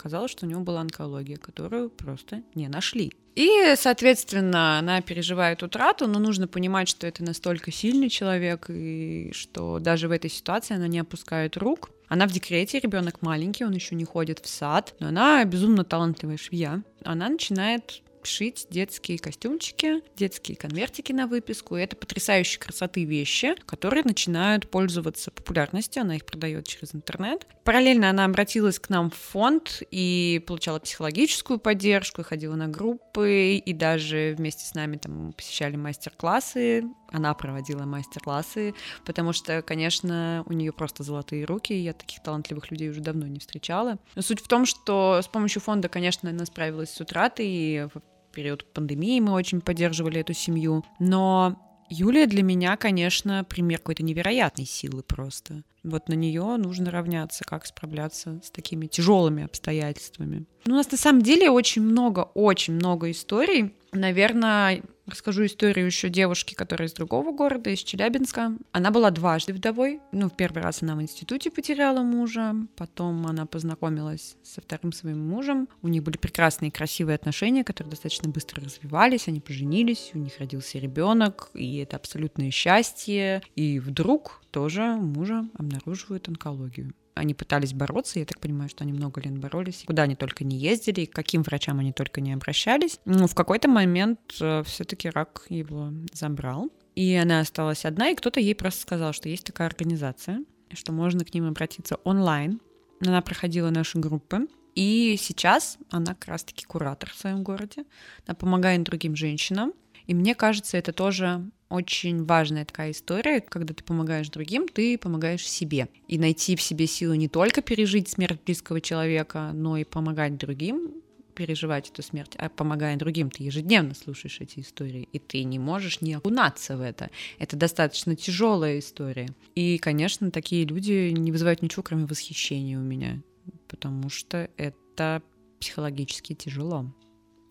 Оказалось, 0.00 0.30
что 0.30 0.46
у 0.46 0.48
него 0.48 0.62
была 0.62 0.80
онкология, 0.80 1.36
которую 1.36 1.90
просто 1.90 2.42
не 2.54 2.68
нашли. 2.68 3.12
И, 3.34 3.74
соответственно, 3.76 4.78
она 4.78 5.00
переживает 5.00 5.62
утрату, 5.62 6.06
но 6.06 6.18
нужно 6.18 6.48
понимать, 6.48 6.88
что 6.88 7.06
это 7.06 7.22
настолько 7.22 7.70
сильный 7.70 8.08
человек, 8.08 8.66
и 8.68 9.30
что 9.34 9.78
даже 9.78 10.08
в 10.08 10.10
этой 10.10 10.30
ситуации 10.30 10.74
она 10.74 10.88
не 10.88 10.98
опускает 10.98 11.56
рук. 11.56 11.90
Она 12.08 12.26
в 12.26 12.32
декрете, 12.32 12.80
ребенок 12.80 13.22
маленький, 13.22 13.64
он 13.64 13.72
еще 13.72 13.94
не 13.94 14.04
ходит 14.04 14.40
в 14.40 14.48
сад, 14.48 14.94
но 14.98 15.08
она 15.08 15.44
безумно 15.44 15.84
талантливая 15.84 16.38
швея. 16.38 16.82
Она 17.04 17.28
начинает 17.28 18.02
шить 18.26 18.66
детские 18.70 19.18
костюмчики, 19.18 20.02
детские 20.16 20.56
конвертики 20.56 21.12
на 21.12 21.26
выписку. 21.26 21.76
Это 21.76 21.96
потрясающей 21.96 22.58
красоты 22.58 23.04
вещи, 23.04 23.54
которые 23.66 24.04
начинают 24.04 24.70
пользоваться 24.70 25.30
популярностью. 25.30 26.02
Она 26.02 26.16
их 26.16 26.24
продает 26.24 26.66
через 26.66 26.94
интернет. 26.94 27.46
Параллельно 27.64 28.10
она 28.10 28.24
обратилась 28.24 28.78
к 28.78 28.88
нам 28.88 29.10
в 29.10 29.14
фонд 29.14 29.82
и 29.90 30.42
получала 30.46 30.78
психологическую 30.78 31.58
поддержку, 31.58 32.22
ходила 32.22 32.54
на 32.54 32.68
группы, 32.68 33.54
и 33.54 33.72
даже 33.72 34.34
вместе 34.36 34.64
с 34.64 34.74
нами 34.74 34.96
там 34.96 35.32
посещали 35.32 35.76
мастер-классы. 35.76 36.84
Она 37.12 37.34
проводила 37.34 37.84
мастер-классы, 37.84 38.74
потому 39.04 39.32
что, 39.32 39.62
конечно, 39.62 40.44
у 40.46 40.52
нее 40.52 40.72
просто 40.72 41.02
золотые 41.02 41.44
руки, 41.44 41.72
и 41.72 41.82
я 41.82 41.92
таких 41.92 42.22
талантливых 42.22 42.70
людей 42.70 42.88
уже 42.88 43.00
давно 43.00 43.26
не 43.26 43.40
встречала. 43.40 43.98
Но 44.14 44.22
суть 44.22 44.40
в 44.40 44.48
том, 44.48 44.64
что 44.64 45.20
с 45.22 45.28
помощью 45.28 45.60
фонда, 45.60 45.88
конечно, 45.88 46.30
она 46.30 46.46
справилась 46.46 46.90
с 46.90 47.00
утратой, 47.00 47.46
и 47.46 47.86
период 48.30 48.64
пандемии 48.72 49.20
мы 49.20 49.32
очень 49.32 49.60
поддерживали 49.60 50.20
эту 50.20 50.32
семью. 50.34 50.84
Но 50.98 51.56
Юлия 51.88 52.26
для 52.26 52.42
меня, 52.42 52.76
конечно, 52.76 53.44
пример 53.44 53.78
какой-то 53.78 54.04
невероятной 54.04 54.64
силы 54.64 55.02
просто. 55.02 55.64
Вот 55.82 56.08
на 56.08 56.14
нее 56.14 56.56
нужно 56.56 56.90
равняться, 56.90 57.42
как 57.44 57.66
справляться 57.66 58.40
с 58.44 58.50
такими 58.50 58.86
тяжелыми 58.86 59.44
обстоятельствами. 59.44 60.44
Ну, 60.66 60.74
у 60.74 60.76
нас 60.76 60.90
на 60.90 60.98
самом 60.98 61.22
деле 61.22 61.50
очень 61.50 61.82
много, 61.82 62.30
очень 62.34 62.74
много 62.74 63.10
историй. 63.10 63.74
Наверное, 63.92 64.82
Расскажу 65.10 65.44
историю 65.46 65.86
еще 65.86 66.08
девушки, 66.08 66.54
которая 66.54 66.88
из 66.88 66.92
другого 66.92 67.32
города, 67.32 67.70
из 67.70 67.80
Челябинска. 67.80 68.56
Она 68.70 68.92
была 68.92 69.10
дважды 69.10 69.52
вдовой. 69.52 70.00
Ну, 70.12 70.28
в 70.28 70.36
первый 70.36 70.62
раз 70.62 70.84
она 70.84 70.94
в 70.94 71.02
институте 71.02 71.50
потеряла 71.50 72.02
мужа, 72.02 72.54
потом 72.76 73.26
она 73.26 73.44
познакомилась 73.44 74.36
со 74.44 74.60
вторым 74.60 74.92
своим 74.92 75.26
мужем. 75.28 75.68
У 75.82 75.88
них 75.88 76.04
были 76.04 76.16
прекрасные, 76.16 76.70
красивые 76.70 77.16
отношения, 77.16 77.64
которые 77.64 77.90
достаточно 77.90 78.30
быстро 78.30 78.62
развивались. 78.62 79.26
Они 79.26 79.40
поженились, 79.40 80.12
у 80.14 80.18
них 80.18 80.38
родился 80.38 80.78
ребенок, 80.78 81.50
и 81.54 81.78
это 81.78 81.96
абсолютное 81.96 82.52
счастье. 82.52 83.42
И 83.56 83.80
вдруг 83.80 84.42
тоже 84.52 84.94
мужа 84.94 85.44
обнаруживают 85.58 86.28
онкологию 86.28 86.92
они 87.20 87.34
пытались 87.34 87.72
бороться, 87.74 88.18
я 88.18 88.24
так 88.24 88.40
понимаю, 88.40 88.68
что 88.68 88.84
они 88.84 88.92
много 88.92 89.20
лет 89.20 89.38
боролись, 89.38 89.84
куда 89.86 90.04
они 90.04 90.16
только 90.16 90.42
не 90.44 90.56
ездили, 90.56 91.04
к 91.04 91.14
каким 91.14 91.42
врачам 91.42 91.78
они 91.78 91.92
только 91.92 92.20
не 92.20 92.32
обращались. 92.32 92.98
Но 93.04 93.26
в 93.26 93.34
какой-то 93.34 93.68
момент 93.68 94.18
э, 94.40 94.62
все-таки 94.64 95.10
рак 95.10 95.44
его 95.48 95.92
забрал, 96.12 96.70
и 96.94 97.14
она 97.14 97.40
осталась 97.40 97.84
одна, 97.84 98.10
и 98.10 98.14
кто-то 98.14 98.40
ей 98.40 98.54
просто 98.54 98.82
сказал, 98.82 99.12
что 99.12 99.28
есть 99.28 99.44
такая 99.44 99.68
организация, 99.68 100.44
что 100.72 100.92
можно 100.92 101.24
к 101.24 101.32
ним 101.34 101.46
обратиться 101.46 101.96
онлайн. 102.04 102.60
Она 103.00 103.20
проходила 103.22 103.70
наши 103.70 103.98
группы, 103.98 104.48
и 104.74 105.16
сейчас 105.18 105.78
она 105.90 106.14
как 106.14 106.28
раз-таки 106.28 106.64
куратор 106.64 107.10
в 107.10 107.18
своем 107.18 107.42
городе. 107.42 107.84
Она 108.26 108.34
помогает 108.34 108.82
другим 108.82 109.16
женщинам. 109.16 109.72
И 110.06 110.14
мне 110.14 110.34
кажется, 110.34 110.76
это 110.76 110.92
тоже 110.92 111.50
очень 111.70 112.24
важная 112.24 112.64
такая 112.64 112.90
история, 112.90 113.40
когда 113.40 113.72
ты 113.72 113.82
помогаешь 113.82 114.28
другим, 114.28 114.68
ты 114.68 114.98
помогаешь 114.98 115.48
себе. 115.48 115.88
И 116.08 116.18
найти 116.18 116.56
в 116.56 116.62
себе 116.62 116.86
силу 116.86 117.14
не 117.14 117.28
только 117.28 117.62
пережить 117.62 118.08
смерть 118.08 118.40
близкого 118.44 118.80
человека, 118.80 119.52
но 119.54 119.76
и 119.76 119.84
помогать 119.84 120.36
другим 120.36 121.00
переживать 121.40 121.88
эту 121.88 122.02
смерть, 122.02 122.34
а 122.36 122.50
помогая 122.50 122.98
другим, 122.98 123.30
ты 123.30 123.44
ежедневно 123.44 123.94
слушаешь 123.94 124.40
эти 124.40 124.60
истории, 124.60 125.08
и 125.10 125.18
ты 125.18 125.42
не 125.44 125.58
можешь 125.58 126.02
не 126.02 126.12
окунаться 126.12 126.76
в 126.76 126.82
это. 126.82 127.08
Это 127.38 127.56
достаточно 127.56 128.14
тяжелая 128.14 128.78
история. 128.78 129.28
И, 129.54 129.78
конечно, 129.78 130.30
такие 130.30 130.66
люди 130.66 131.10
не 131.10 131.32
вызывают 131.32 131.62
ничего, 131.62 131.82
кроме 131.82 132.04
восхищения 132.04 132.78
у 132.78 132.82
меня, 132.82 133.22
потому 133.68 134.10
что 134.10 134.50
это 134.58 135.22
психологически 135.60 136.34
тяжело. 136.34 136.92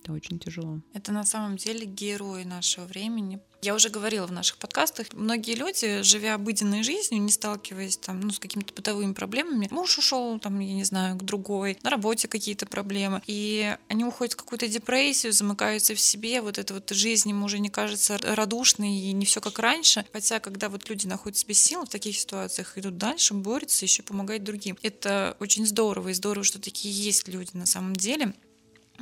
Это 0.04 0.14
очень 0.14 0.38
тяжело. 0.38 0.82
Это 0.94 1.12
на 1.12 1.24
самом 1.24 1.58
деле 1.58 1.86
герои 1.86 2.44
нашего 2.44 2.86
времени. 2.86 3.40
Я 3.62 3.76
уже 3.76 3.90
говорила 3.90 4.26
в 4.26 4.32
наших 4.32 4.58
подкастах, 4.58 5.08
многие 5.12 5.56
люди, 5.56 6.02
живя 6.02 6.36
обыденной 6.36 6.82
жизнью, 6.82 7.22
не 7.22 7.32
сталкиваясь 7.32 7.98
там, 7.98 8.22
ну, 8.22 8.32
с 8.32 8.40
какими-то 8.40 8.74
бытовыми 8.74 9.12
проблемами, 9.12 9.68
муж 9.70 9.98
ушел, 9.98 10.40
там, 10.40 10.60
я 10.60 10.74
не 10.74 10.86
знаю, 10.86 11.18
к 11.18 11.24
другой, 11.24 11.78
на 11.84 11.90
работе 11.90 12.30
какие-то 12.30 12.66
проблемы, 12.66 13.22
и 13.28 13.76
они 13.90 14.06
уходят 14.06 14.34
в 14.34 14.38
какую-то 14.38 14.70
депрессию, 14.70 15.34
замыкаются 15.34 15.94
в 15.94 16.00
себе, 16.00 16.42
вот 16.42 16.58
эта 16.58 16.74
вот 16.74 16.90
жизнь 16.92 17.30
им 17.30 17.44
уже 17.44 17.60
не 17.60 17.70
кажется 17.70 18.18
радушной 18.18 18.96
и 18.96 19.12
не 19.12 19.26
все 19.26 19.42
как 19.42 19.60
раньше. 19.60 20.06
Хотя, 20.14 20.40
когда 20.40 20.70
вот 20.70 20.90
люди 20.90 21.06
находят 21.06 21.38
себе 21.38 21.54
силы 21.54 21.86
в 21.86 21.90
таких 21.90 22.18
ситуациях, 22.18 22.78
идут 22.78 22.98
дальше, 22.98 23.34
борются, 23.34 23.84
еще 23.84 24.04
помогают 24.04 24.44
другим. 24.44 24.78
Это 24.84 25.36
очень 25.40 25.66
здорово, 25.66 26.10
и 26.10 26.14
здорово, 26.14 26.46
что 26.46 26.62
такие 26.62 26.94
есть 26.94 27.28
люди 27.28 27.52
на 27.54 27.66
самом 27.66 27.96
деле. 27.96 28.34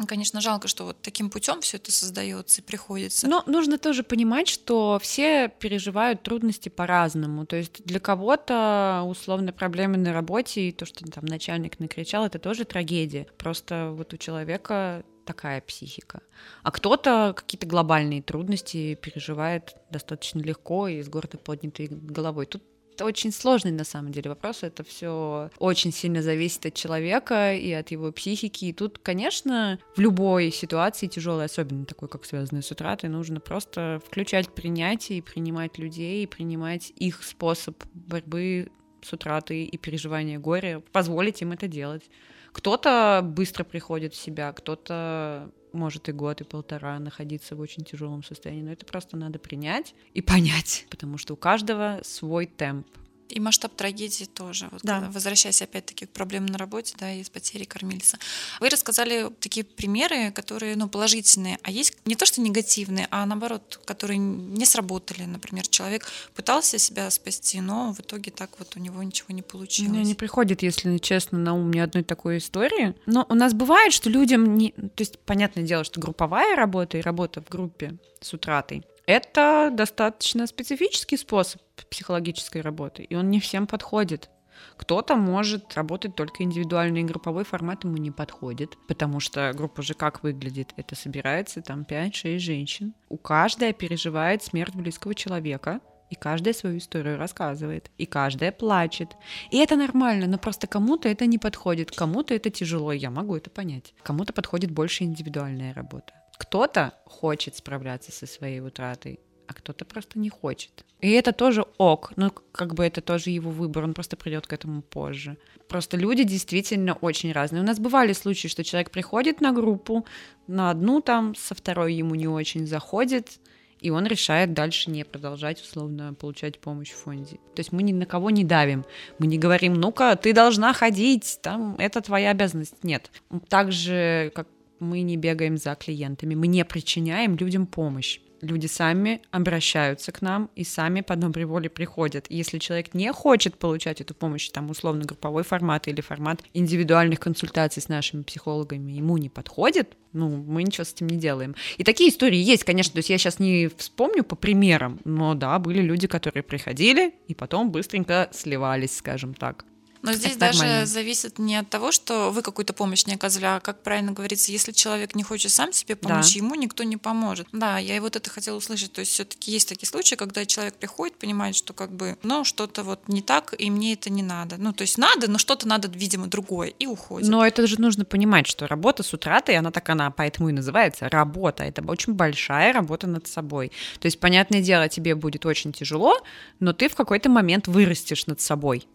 Конечно, 0.05 0.41
жалко, 0.41 0.67
что 0.67 0.85
вот 0.85 1.01
таким 1.01 1.29
путем 1.29 1.61
все 1.61 1.77
это 1.77 1.91
создается 1.91 2.61
и 2.61 2.63
приходится. 2.63 3.27
Но 3.27 3.43
нужно 3.47 3.77
тоже 3.77 4.03
понимать, 4.03 4.47
что 4.47 4.99
все 5.01 5.47
переживают 5.47 6.23
трудности 6.23 6.69
по-разному. 6.69 7.45
То 7.45 7.55
есть 7.55 7.83
для 7.83 7.99
кого-то 7.99 9.03
условно 9.07 9.53
проблемы 9.53 9.97
на 9.97 10.13
работе 10.13 10.69
и 10.69 10.71
то, 10.71 10.85
что 10.85 11.05
там 11.05 11.25
начальник 11.25 11.79
накричал, 11.79 12.25
это 12.25 12.39
тоже 12.39 12.65
трагедия. 12.65 13.27
Просто 13.37 13.91
вот 13.93 14.13
у 14.13 14.17
человека 14.17 15.03
такая 15.25 15.61
психика. 15.61 16.21
А 16.63 16.71
кто-то 16.71 17.33
какие-то 17.35 17.67
глобальные 17.67 18.21
трудности 18.21 18.95
переживает 18.95 19.75
достаточно 19.91 20.39
легко 20.39 20.87
и 20.87 21.01
с 21.03 21.09
гордо 21.09 21.37
поднятой 21.37 21.87
головой. 21.87 22.45
Тут 22.45 22.63
это 22.97 23.05
очень 23.05 23.31
сложный 23.31 23.71
на 23.71 23.83
самом 23.83 24.11
деле 24.11 24.29
вопрос. 24.31 24.63
Это 24.63 24.83
все 24.83 25.51
очень 25.59 25.93
сильно 25.93 26.23
зависит 26.23 26.65
от 26.65 26.73
человека 26.73 27.53
и 27.53 27.71
от 27.71 27.91
его 27.91 28.11
психики. 28.11 28.65
И 28.65 28.73
тут, 28.73 28.97
конечно, 28.97 29.77
в 29.95 29.99
любой 29.99 30.51
ситуации 30.51 31.05
тяжелой, 31.05 31.45
особенно 31.45 31.85
такой, 31.85 32.09
как 32.09 32.25
связанной 32.25 32.63
с 32.63 32.71
утратой, 32.71 33.11
нужно 33.11 33.39
просто 33.39 34.01
включать 34.03 34.49
принятие 34.49 35.19
и 35.19 35.21
принимать 35.21 35.77
людей, 35.77 36.23
и 36.23 36.27
принимать 36.27 36.91
их 36.95 37.23
способ 37.23 37.75
борьбы 37.93 38.71
с 39.03 39.13
утратой 39.13 39.65
и 39.65 39.77
переживания 39.77 40.39
горя, 40.39 40.81
позволить 40.91 41.43
им 41.43 41.51
это 41.51 41.67
делать. 41.67 42.09
Кто-то 42.51 43.21
быстро 43.23 43.63
приходит 43.63 44.15
в 44.15 44.17
себя, 44.19 44.51
кто-то 44.53 45.51
может 45.73 46.09
и 46.09 46.11
год, 46.11 46.41
и 46.41 46.43
полтора 46.43 46.99
находиться 46.99 47.55
в 47.55 47.59
очень 47.59 47.83
тяжелом 47.83 48.23
состоянии. 48.23 48.63
Но 48.63 48.71
это 48.71 48.85
просто 48.85 49.17
надо 49.17 49.39
принять 49.39 49.93
и 50.13 50.21
понять, 50.21 50.85
потому 50.89 51.17
что 51.17 51.33
у 51.33 51.37
каждого 51.37 51.99
свой 52.03 52.45
темп. 52.45 52.87
И 53.29 53.39
масштаб 53.39 53.75
трагедии 53.75 54.25
тоже. 54.25 54.69
Вот 54.71 54.81
Да. 54.83 55.09
Возвращаясь 55.11 55.61
опять-таки 55.61 56.05
к 56.05 56.09
проблемам 56.09 56.47
на 56.47 56.57
работе, 56.57 56.95
да, 56.97 57.11
и 57.11 57.23
с 57.23 57.29
потерей 57.29 57.65
кормильца. 57.65 58.17
Вы 58.59 58.69
рассказали 58.69 59.29
такие 59.39 59.63
примеры, 59.63 60.31
которые, 60.31 60.75
ну, 60.75 60.87
положительные, 60.87 61.59
а 61.63 61.71
есть 61.71 61.97
не 62.05 62.15
то, 62.15 62.25
что 62.25 62.41
негативные, 62.41 63.07
а 63.11 63.25
наоборот, 63.25 63.79
которые 63.85 64.17
не 64.17 64.65
сработали. 64.65 65.23
Например, 65.23 65.67
человек 65.67 66.07
пытался 66.35 66.77
себя 66.77 67.09
спасти, 67.09 67.61
но 67.61 67.93
в 67.93 67.99
итоге 67.99 68.31
так 68.31 68.51
вот 68.59 68.75
у 68.75 68.79
него 68.79 69.03
ничего 69.03 69.33
не 69.33 69.41
получилось. 69.41 69.91
Мне 69.91 70.03
не 70.03 70.15
приходит, 70.15 70.63
если 70.63 70.97
честно, 70.97 71.37
на 71.37 71.53
ум 71.53 71.71
ни 71.71 71.79
одной 71.79 72.03
такой 72.03 72.37
истории. 72.37 72.95
Но 73.05 73.25
у 73.29 73.35
нас 73.35 73.53
бывает, 73.53 73.93
что 73.93 74.09
людям 74.09 74.57
не... 74.57 74.71
То 74.71 75.01
есть, 75.01 75.19
понятное 75.19 75.63
дело, 75.63 75.83
что 75.83 75.99
групповая 75.99 76.55
работа 76.55 76.97
и 76.97 77.01
работа 77.01 77.41
в 77.41 77.49
группе 77.49 77.97
с 78.21 78.33
утратой 78.33 78.83
это 79.07 79.69
достаточно 79.71 80.45
специфический 80.45 81.17
способ 81.17 81.61
психологической 81.89 82.61
работы, 82.61 83.03
и 83.03 83.15
он 83.15 83.29
не 83.31 83.39
всем 83.39 83.65
подходит. 83.65 84.29
Кто-то 84.75 85.15
может 85.15 85.73
работать 85.75 86.15
только 86.15 86.43
индивидуально, 86.43 86.99
и 86.99 87.03
групповой 87.03 87.45
формат 87.45 87.83
ему 87.83 87.97
не 87.97 88.11
подходит, 88.11 88.77
потому 88.87 89.19
что 89.19 89.51
группа 89.55 89.81
же 89.81 89.93
как 89.93 90.23
выглядит? 90.23 90.73
Это 90.75 90.95
собирается 90.95 91.61
там 91.61 91.85
5-6 91.89 92.37
женщин. 92.37 92.93
У 93.09 93.17
каждой 93.17 93.73
переживает 93.73 94.43
смерть 94.43 94.75
близкого 94.75 95.15
человека, 95.15 95.79
и 96.09 96.15
каждая 96.15 96.53
свою 96.53 96.77
историю 96.77 97.17
рассказывает, 97.17 97.91
и 97.97 98.05
каждая 98.05 98.51
плачет. 98.51 99.15
И 99.51 99.57
это 99.57 99.75
нормально, 99.75 100.27
но 100.27 100.37
просто 100.37 100.67
кому-то 100.67 101.07
это 101.07 101.25
не 101.25 101.37
подходит, 101.37 101.91
кому-то 101.91 102.33
это 102.33 102.49
тяжело, 102.49 102.91
я 102.91 103.09
могу 103.09 103.35
это 103.35 103.49
понять. 103.49 103.93
Кому-то 104.03 104.33
подходит 104.33 104.71
больше 104.71 105.03
индивидуальная 105.03 105.73
работа. 105.73 106.13
Кто-то 106.37 106.93
хочет 107.05 107.55
справляться 107.55 108.11
со 108.11 108.27
своей 108.27 108.61
утратой, 108.61 109.19
а 109.47 109.53
кто-то 109.53 109.85
просто 109.85 110.19
не 110.19 110.29
хочет. 110.29 110.85
И 110.99 111.11
это 111.11 111.31
тоже 111.31 111.65
ок, 111.77 112.11
ну 112.15 112.31
как 112.51 112.73
бы 112.73 112.83
это 112.85 113.01
тоже 113.01 113.29
его 113.29 113.51
выбор, 113.51 113.83
он 113.83 113.93
просто 113.93 114.17
придет 114.17 114.47
к 114.47 114.53
этому 114.53 114.81
позже. 114.81 115.37
Просто 115.67 115.97
люди 115.97 116.23
действительно 116.23 116.93
очень 116.93 117.31
разные. 117.31 117.61
У 117.61 117.65
нас 117.65 117.79
бывали 117.79 118.13
случаи, 118.13 118.47
что 118.47 118.63
человек 118.63 118.89
приходит 118.89 119.41
на 119.41 119.51
группу, 119.51 120.05
на 120.47 120.71
одну 120.71 121.01
там, 121.01 121.35
со 121.35 121.55
второй 121.55 121.93
ему 121.93 122.15
не 122.15 122.27
очень 122.27 122.65
заходит, 122.65 123.39
и 123.79 123.91
он 123.91 124.07
решает 124.07 124.53
дальше 124.53 124.89
не 124.89 125.03
продолжать 125.05 125.61
условно 125.61 126.13
получать 126.13 126.59
помощь 126.59 126.91
в 126.91 126.97
фонде. 126.97 127.35
То 127.53 127.59
есть 127.59 127.71
мы 127.71 127.83
ни 127.83 127.93
на 127.93 128.05
кого 128.05 128.31
не 128.31 128.43
давим, 128.43 128.85
мы 129.19 129.27
не 129.27 129.37
говорим, 129.37 129.75
ну-ка, 129.75 130.15
ты 130.15 130.33
должна 130.33 130.73
ходить, 130.73 131.39
там, 131.43 131.75
это 131.77 132.01
твоя 132.01 132.31
обязанность. 132.31 132.83
Нет. 132.83 133.11
Так 133.49 133.71
же, 133.71 134.31
как 134.33 134.47
мы 134.79 135.01
не 135.01 135.17
бегаем 135.17 135.57
за 135.57 135.75
клиентами, 135.75 136.35
мы 136.35 136.47
не 136.47 136.63
причиняем 136.65 137.35
людям 137.35 137.67
помощь. 137.67 138.19
Люди 138.41 138.67
сами 138.67 139.21
обращаются 139.31 140.11
к 140.11 140.21
нам 140.21 140.51
и 140.55 140.63
сами 140.63 141.01
по 141.01 141.15
доброй 141.15 141.45
воле 141.45 141.69
приходят. 141.69 142.27
И 142.29 142.35
если 142.35 142.59
человек 142.59 142.93
не 142.93 143.11
хочет 143.11 143.57
получать 143.57 143.99
эту 143.99 144.13
помощь, 144.13 144.49
там 144.49 144.69
условно 144.69 145.05
групповой 145.05 145.43
формат 145.43 145.87
или 145.87 146.01
формат 146.01 146.43
индивидуальных 146.53 147.19
консультаций 147.19 147.81
с 147.81 147.89
нашими 147.89 148.21
психологами 148.21 148.91
ему 148.91 149.17
не 149.17 149.29
подходит, 149.29 149.97
ну, 150.13 150.29
мы 150.29 150.63
ничего 150.63 150.83
с 150.83 150.93
этим 150.93 151.07
не 151.07 151.17
делаем. 151.17 151.55
И 151.77 151.83
такие 151.83 152.09
истории 152.09 152.37
есть, 152.37 152.63
конечно, 152.63 152.93
то 152.93 152.99
есть 152.99 153.09
я 153.09 153.17
сейчас 153.17 153.39
не 153.39 153.69
вспомню 153.75 154.23
по 154.23 154.35
примерам, 154.35 154.99
но 155.03 155.33
да, 155.33 155.57
были 155.57 155.81
люди, 155.81 156.07
которые 156.07 156.43
приходили 156.43 157.15
и 157.27 157.33
потом 157.33 157.71
быстренько 157.71 158.29
сливались, 158.31 158.97
скажем 158.97 159.33
так. 159.33 159.65
Но 160.01 160.13
здесь 160.13 160.31
Это 160.31 160.39
даже 160.39 160.59
нормально. 160.59 160.85
зависит 160.85 161.39
не 161.39 161.55
от 161.55 161.69
того, 161.69 161.91
что 161.91 162.31
вы 162.31 162.41
какую-то 162.41 162.73
помощь 162.73 163.05
не 163.05 163.13
оказывали, 163.15 163.45
а 163.47 163.59
как 163.59 163.81
правильно 163.83 164.11
говорится, 164.11 164.51
если 164.51 164.71
человек 164.71 165.15
не 165.15 165.23
хочет 165.23 165.51
сам 165.51 165.73
себе 165.73 165.95
помочь, 165.95 166.33
Да. 166.33 166.37
ему 166.37 166.55
никто 166.55 166.83
не 166.83 166.97
поможет. 166.97 167.47
Да, 167.51 167.77
я 167.77 167.95
и 167.95 167.99
вот 167.99 168.15
это 168.15 168.29
хотела 168.29 168.57
услышать. 168.57 168.91
То 168.93 168.99
есть 169.01 169.11
все-таки 169.11 169.51
есть 169.51 169.69
такие 169.69 169.87
случаи, 169.89 170.15
когда 170.15 170.45
человек 170.45 170.75
приходит, 170.75 171.17
понимает, 171.17 171.55
что 171.55 171.73
как 171.73 171.91
бы, 171.91 172.17
ну, 172.23 172.43
что-то 172.43 172.83
вот 172.83 173.07
не 173.07 173.21
так, 173.21 173.53
и 173.57 173.69
мне 173.69 173.93
это 173.93 174.09
не 174.09 174.23
надо. 174.23 174.57
Ну, 174.57 174.73
то 174.73 174.83
есть 174.83 174.97
надо, 174.97 175.29
но 175.29 175.37
что-то 175.37 175.67
надо, 175.67 175.87
видимо, 175.89 176.27
другое, 176.27 176.69
и 176.69 176.85
уходит. 176.85 177.29
Но 177.29 177.45
это 177.45 177.65
же 177.67 177.79
нужно 177.81 178.05
понимать, 178.05 178.47
что 178.47 178.67
работа 178.67 179.03
с 179.03 179.13
утратой, 179.13 179.55
она 179.57 179.71
так 179.71 179.89
она 179.89 180.11
поэтому 180.11 180.49
и 180.49 180.53
называется 180.53 181.09
работа. 181.09 181.63
Это 181.63 181.81
очень 181.83 182.13
большая 182.13 182.73
работа 182.73 183.07
над 183.07 183.27
собой. 183.27 183.71
То 183.99 184.05
есть, 184.05 184.19
понятное 184.19 184.61
дело, 184.61 184.87
тебе 184.89 185.15
будет 185.15 185.45
очень 185.45 185.73
тяжело, 185.73 186.15
но 186.59 186.73
ты 186.73 186.87
в 186.89 186.95
какой-то 186.95 187.29
момент 187.29 187.67
вырастешь 187.67 188.27
над 188.27 188.41
собой 188.41 188.87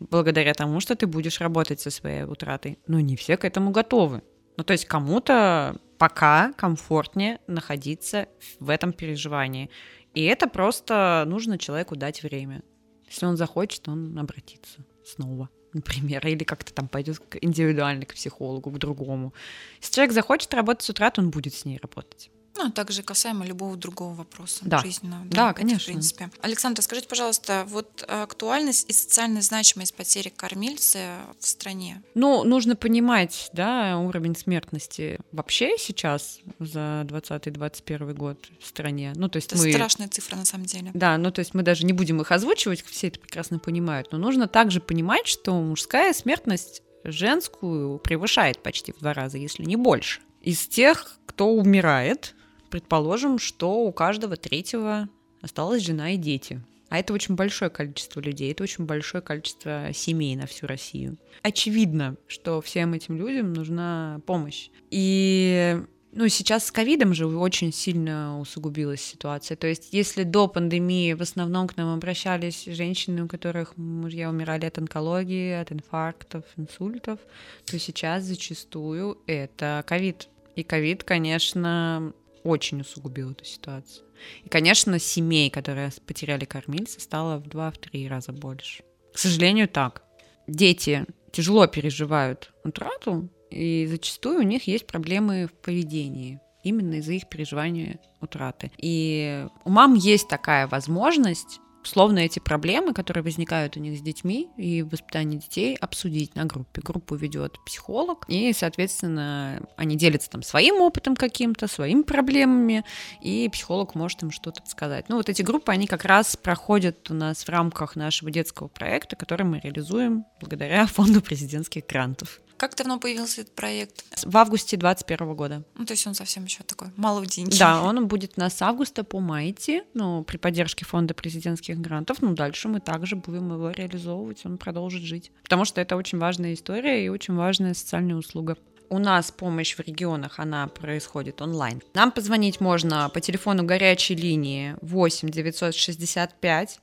благодаря 0.00 0.54
тому, 0.54 0.80
что 0.80 0.96
ты 0.96 1.06
будешь 1.06 1.40
работать 1.40 1.80
со 1.80 1.90
своей 1.90 2.24
утратой. 2.24 2.78
Но 2.86 3.00
не 3.00 3.16
все 3.16 3.36
к 3.36 3.44
этому 3.44 3.70
готовы. 3.70 4.22
Ну, 4.56 4.64
то 4.64 4.72
есть 4.72 4.86
кому-то 4.86 5.78
пока 5.98 6.52
комфортнее 6.54 7.40
находиться 7.46 8.26
в 8.58 8.70
этом 8.70 8.92
переживании. 8.92 9.70
И 10.14 10.24
это 10.24 10.48
просто 10.48 11.24
нужно 11.26 11.58
человеку 11.58 11.94
дать 11.94 12.22
время. 12.22 12.62
Если 13.06 13.26
он 13.26 13.36
захочет, 13.36 13.88
он 13.88 14.18
обратится 14.18 14.84
снова, 15.04 15.50
например, 15.72 16.26
или 16.26 16.44
как-то 16.44 16.72
там 16.72 16.88
пойдет 16.88 17.20
индивидуально 17.40 18.06
к 18.06 18.14
психологу, 18.14 18.70
к 18.70 18.78
другому. 18.78 19.34
Если 19.80 19.94
человек 19.94 20.14
захочет 20.14 20.52
работать 20.54 20.84
с 20.84 20.90
утратой, 20.90 21.24
он 21.24 21.30
будет 21.30 21.54
с 21.54 21.64
ней 21.64 21.78
работать. 21.80 22.30
Ну, 22.56 22.66
а 22.66 22.70
также 22.70 23.02
касаемо 23.02 23.46
любого 23.46 23.76
другого 23.76 24.14
вопроса 24.14 24.58
Да. 24.62 24.78
жизненного. 24.78 25.24
Да, 25.26 25.50
это 25.50 25.60
конечно. 25.60 25.84
В 25.84 25.86
принципе. 25.86 26.30
Александр, 26.42 26.82
скажите, 26.82 27.08
пожалуйста, 27.08 27.64
вот 27.68 28.04
актуальность 28.08 28.90
и 28.90 28.92
социальная 28.92 29.40
значимость 29.42 29.94
потери 29.94 30.28
кормильца 30.34 31.16
в 31.38 31.46
стране. 31.46 32.02
Ну, 32.14 32.44
нужно 32.44 32.76
понимать, 32.76 33.48
да, 33.52 33.98
уровень 33.98 34.36
смертности 34.36 35.18
вообще 35.32 35.76
сейчас 35.78 36.40
за 36.58 37.06
20-21 37.08 38.12
год 38.14 38.48
в 38.60 38.66
стране. 38.66 39.12
Ну, 39.14 39.28
то 39.28 39.36
есть 39.36 39.52
Это 39.52 39.62
мы... 39.62 39.72
страшная 39.72 40.08
цифра 40.08 40.36
на 40.36 40.44
самом 40.44 40.66
деле. 40.66 40.90
Да, 40.92 41.16
ну 41.18 41.30
то 41.30 41.38
есть 41.40 41.54
мы 41.54 41.62
даже 41.62 41.86
не 41.86 41.92
будем 41.92 42.20
их 42.20 42.32
озвучивать, 42.32 42.84
все 42.84 43.08
это 43.08 43.20
прекрасно 43.20 43.58
понимают, 43.58 44.08
но 44.12 44.18
нужно 44.18 44.48
также 44.48 44.80
понимать, 44.80 45.26
что 45.26 45.52
мужская 45.52 46.12
смертность 46.12 46.82
женскую 47.04 47.98
превышает 47.98 48.62
почти 48.62 48.92
в 48.92 48.98
два 48.98 49.14
раза, 49.14 49.38
если 49.38 49.64
не 49.64 49.76
больше. 49.76 50.20
Из 50.42 50.66
тех, 50.66 51.18
кто 51.26 51.48
умирает, 51.48 52.34
предположим, 52.70 53.38
что 53.38 53.80
у 53.80 53.92
каждого 53.92 54.36
третьего 54.36 55.08
осталась 55.42 55.84
жена 55.84 56.12
и 56.12 56.16
дети. 56.16 56.62
А 56.88 56.98
это 56.98 57.12
очень 57.12 57.36
большое 57.36 57.70
количество 57.70 58.20
людей, 58.20 58.50
это 58.50 58.64
очень 58.64 58.84
большое 58.84 59.22
количество 59.22 59.92
семей 59.92 60.34
на 60.34 60.46
всю 60.46 60.66
Россию. 60.66 61.18
Очевидно, 61.42 62.16
что 62.26 62.60
всем 62.60 62.94
этим 62.94 63.16
людям 63.16 63.52
нужна 63.52 64.20
помощь. 64.26 64.70
И 64.90 65.80
ну, 66.12 66.26
сейчас 66.26 66.66
с 66.66 66.72
ковидом 66.72 67.14
же 67.14 67.28
очень 67.28 67.72
сильно 67.72 68.40
усугубилась 68.40 69.00
ситуация. 69.00 69.56
То 69.56 69.68
есть, 69.68 69.92
если 69.92 70.24
до 70.24 70.48
пандемии 70.48 71.12
в 71.12 71.22
основном 71.22 71.68
к 71.68 71.76
нам 71.76 71.94
обращались 71.94 72.64
женщины, 72.64 73.22
у 73.22 73.28
которых 73.28 73.76
мужья 73.76 74.28
умирали 74.28 74.66
от 74.66 74.76
онкологии, 74.78 75.52
от 75.52 75.70
инфарктов, 75.70 76.44
инсультов, 76.56 77.20
то 77.64 77.78
сейчас 77.78 78.24
зачастую 78.24 79.18
это 79.28 79.84
ковид. 79.86 80.28
И 80.56 80.64
ковид, 80.64 81.04
конечно, 81.04 82.12
очень 82.44 82.80
усугубил 82.80 83.32
эту 83.32 83.44
ситуацию. 83.44 84.06
И, 84.44 84.48
конечно, 84.48 84.98
семей, 84.98 85.50
которые 85.50 85.90
потеряли 86.06 86.44
кормильца, 86.44 87.00
стало 87.00 87.38
в 87.38 87.48
два-три 87.48 88.08
раза 88.08 88.32
больше. 88.32 88.82
К 89.12 89.18
сожалению, 89.18 89.68
так. 89.68 90.02
Дети 90.46 91.06
тяжело 91.32 91.66
переживают 91.66 92.52
утрату, 92.64 93.28
и 93.50 93.86
зачастую 93.86 94.40
у 94.40 94.42
них 94.42 94.66
есть 94.66 94.86
проблемы 94.86 95.46
в 95.46 95.52
поведении 95.52 96.40
именно 96.62 96.94
из-за 96.96 97.14
их 97.14 97.28
переживания 97.28 97.98
утраты. 98.20 98.70
И 98.76 99.46
у 99.64 99.70
мам 99.70 99.94
есть 99.94 100.28
такая 100.28 100.66
возможность 100.66 101.60
условно 101.82 102.20
эти 102.20 102.38
проблемы, 102.38 102.92
которые 102.92 103.22
возникают 103.24 103.76
у 103.76 103.80
них 103.80 103.98
с 103.98 104.02
детьми 104.02 104.48
и 104.56 104.82
в 104.82 104.90
воспитании 104.90 105.38
детей, 105.38 105.76
обсудить 105.76 106.34
на 106.34 106.44
группе. 106.44 106.80
Группу 106.82 107.14
ведет 107.14 107.58
психолог, 107.64 108.24
и, 108.28 108.52
соответственно, 108.52 109.62
они 109.76 109.96
делятся 109.96 110.30
там 110.30 110.42
своим 110.42 110.80
опытом 110.80 111.16
каким-то, 111.16 111.66
своими 111.66 112.02
проблемами, 112.02 112.84
и 113.20 113.48
психолог 113.48 113.94
может 113.94 114.22
им 114.22 114.30
что-то 114.30 114.62
сказать. 114.66 115.08
Ну, 115.08 115.16
вот 115.16 115.28
эти 115.28 115.42
группы, 115.42 115.72
они 115.72 115.86
как 115.86 116.04
раз 116.04 116.36
проходят 116.36 117.10
у 117.10 117.14
нас 117.14 117.44
в 117.44 117.48
рамках 117.48 117.96
нашего 117.96 118.30
детского 118.30 118.68
проекта, 118.68 119.16
который 119.16 119.44
мы 119.44 119.60
реализуем 119.60 120.24
благодаря 120.40 120.86
фонду 120.86 121.20
президентских 121.20 121.86
грантов. 121.86 122.40
Как 122.60 122.76
давно 122.76 122.98
появился 122.98 123.40
этот 123.40 123.54
проект? 123.54 124.04
В 124.22 124.36
августе 124.36 124.76
2021 124.76 125.34
года. 125.34 125.64
Ну, 125.78 125.86
то 125.86 125.94
есть 125.94 126.06
он 126.06 126.14
совсем 126.14 126.44
еще 126.44 126.62
такой 126.62 126.88
молоденький. 126.98 127.58
Да, 127.58 127.80
он 127.80 128.06
будет 128.06 128.34
у 128.36 128.40
нас 128.40 128.54
с 128.54 128.60
августа 128.60 129.02
по 129.02 129.18
май 129.18 129.52
идти, 129.52 129.82
ну, 129.94 130.24
при 130.24 130.36
поддержке 130.36 130.84
фонда 130.84 131.14
президентских 131.14 131.78
грантов. 131.78 132.20
Ну, 132.20 132.34
дальше 132.34 132.68
мы 132.68 132.80
также 132.80 133.16
будем 133.16 133.50
его 133.50 133.70
реализовывать, 133.70 134.44
он 134.44 134.58
продолжит 134.58 135.00
жить. 135.00 135.32
Потому 135.42 135.64
что 135.64 135.80
это 135.80 135.96
очень 135.96 136.18
важная 136.18 136.52
история 136.52 137.02
и 137.02 137.08
очень 137.08 137.32
важная 137.34 137.72
социальная 137.72 138.16
услуга. 138.16 138.58
У 138.90 138.98
нас 138.98 139.30
помощь 139.30 139.74
в 139.74 139.80
регионах, 139.80 140.38
она 140.38 140.66
происходит 140.66 141.40
онлайн. 141.40 141.80
Нам 141.94 142.12
позвонить 142.12 142.60
можно 142.60 143.08
по 143.08 143.22
телефону 143.22 143.64
горячей 143.64 144.16
линии 144.16 144.76
8 144.82 145.30
965 145.30 146.78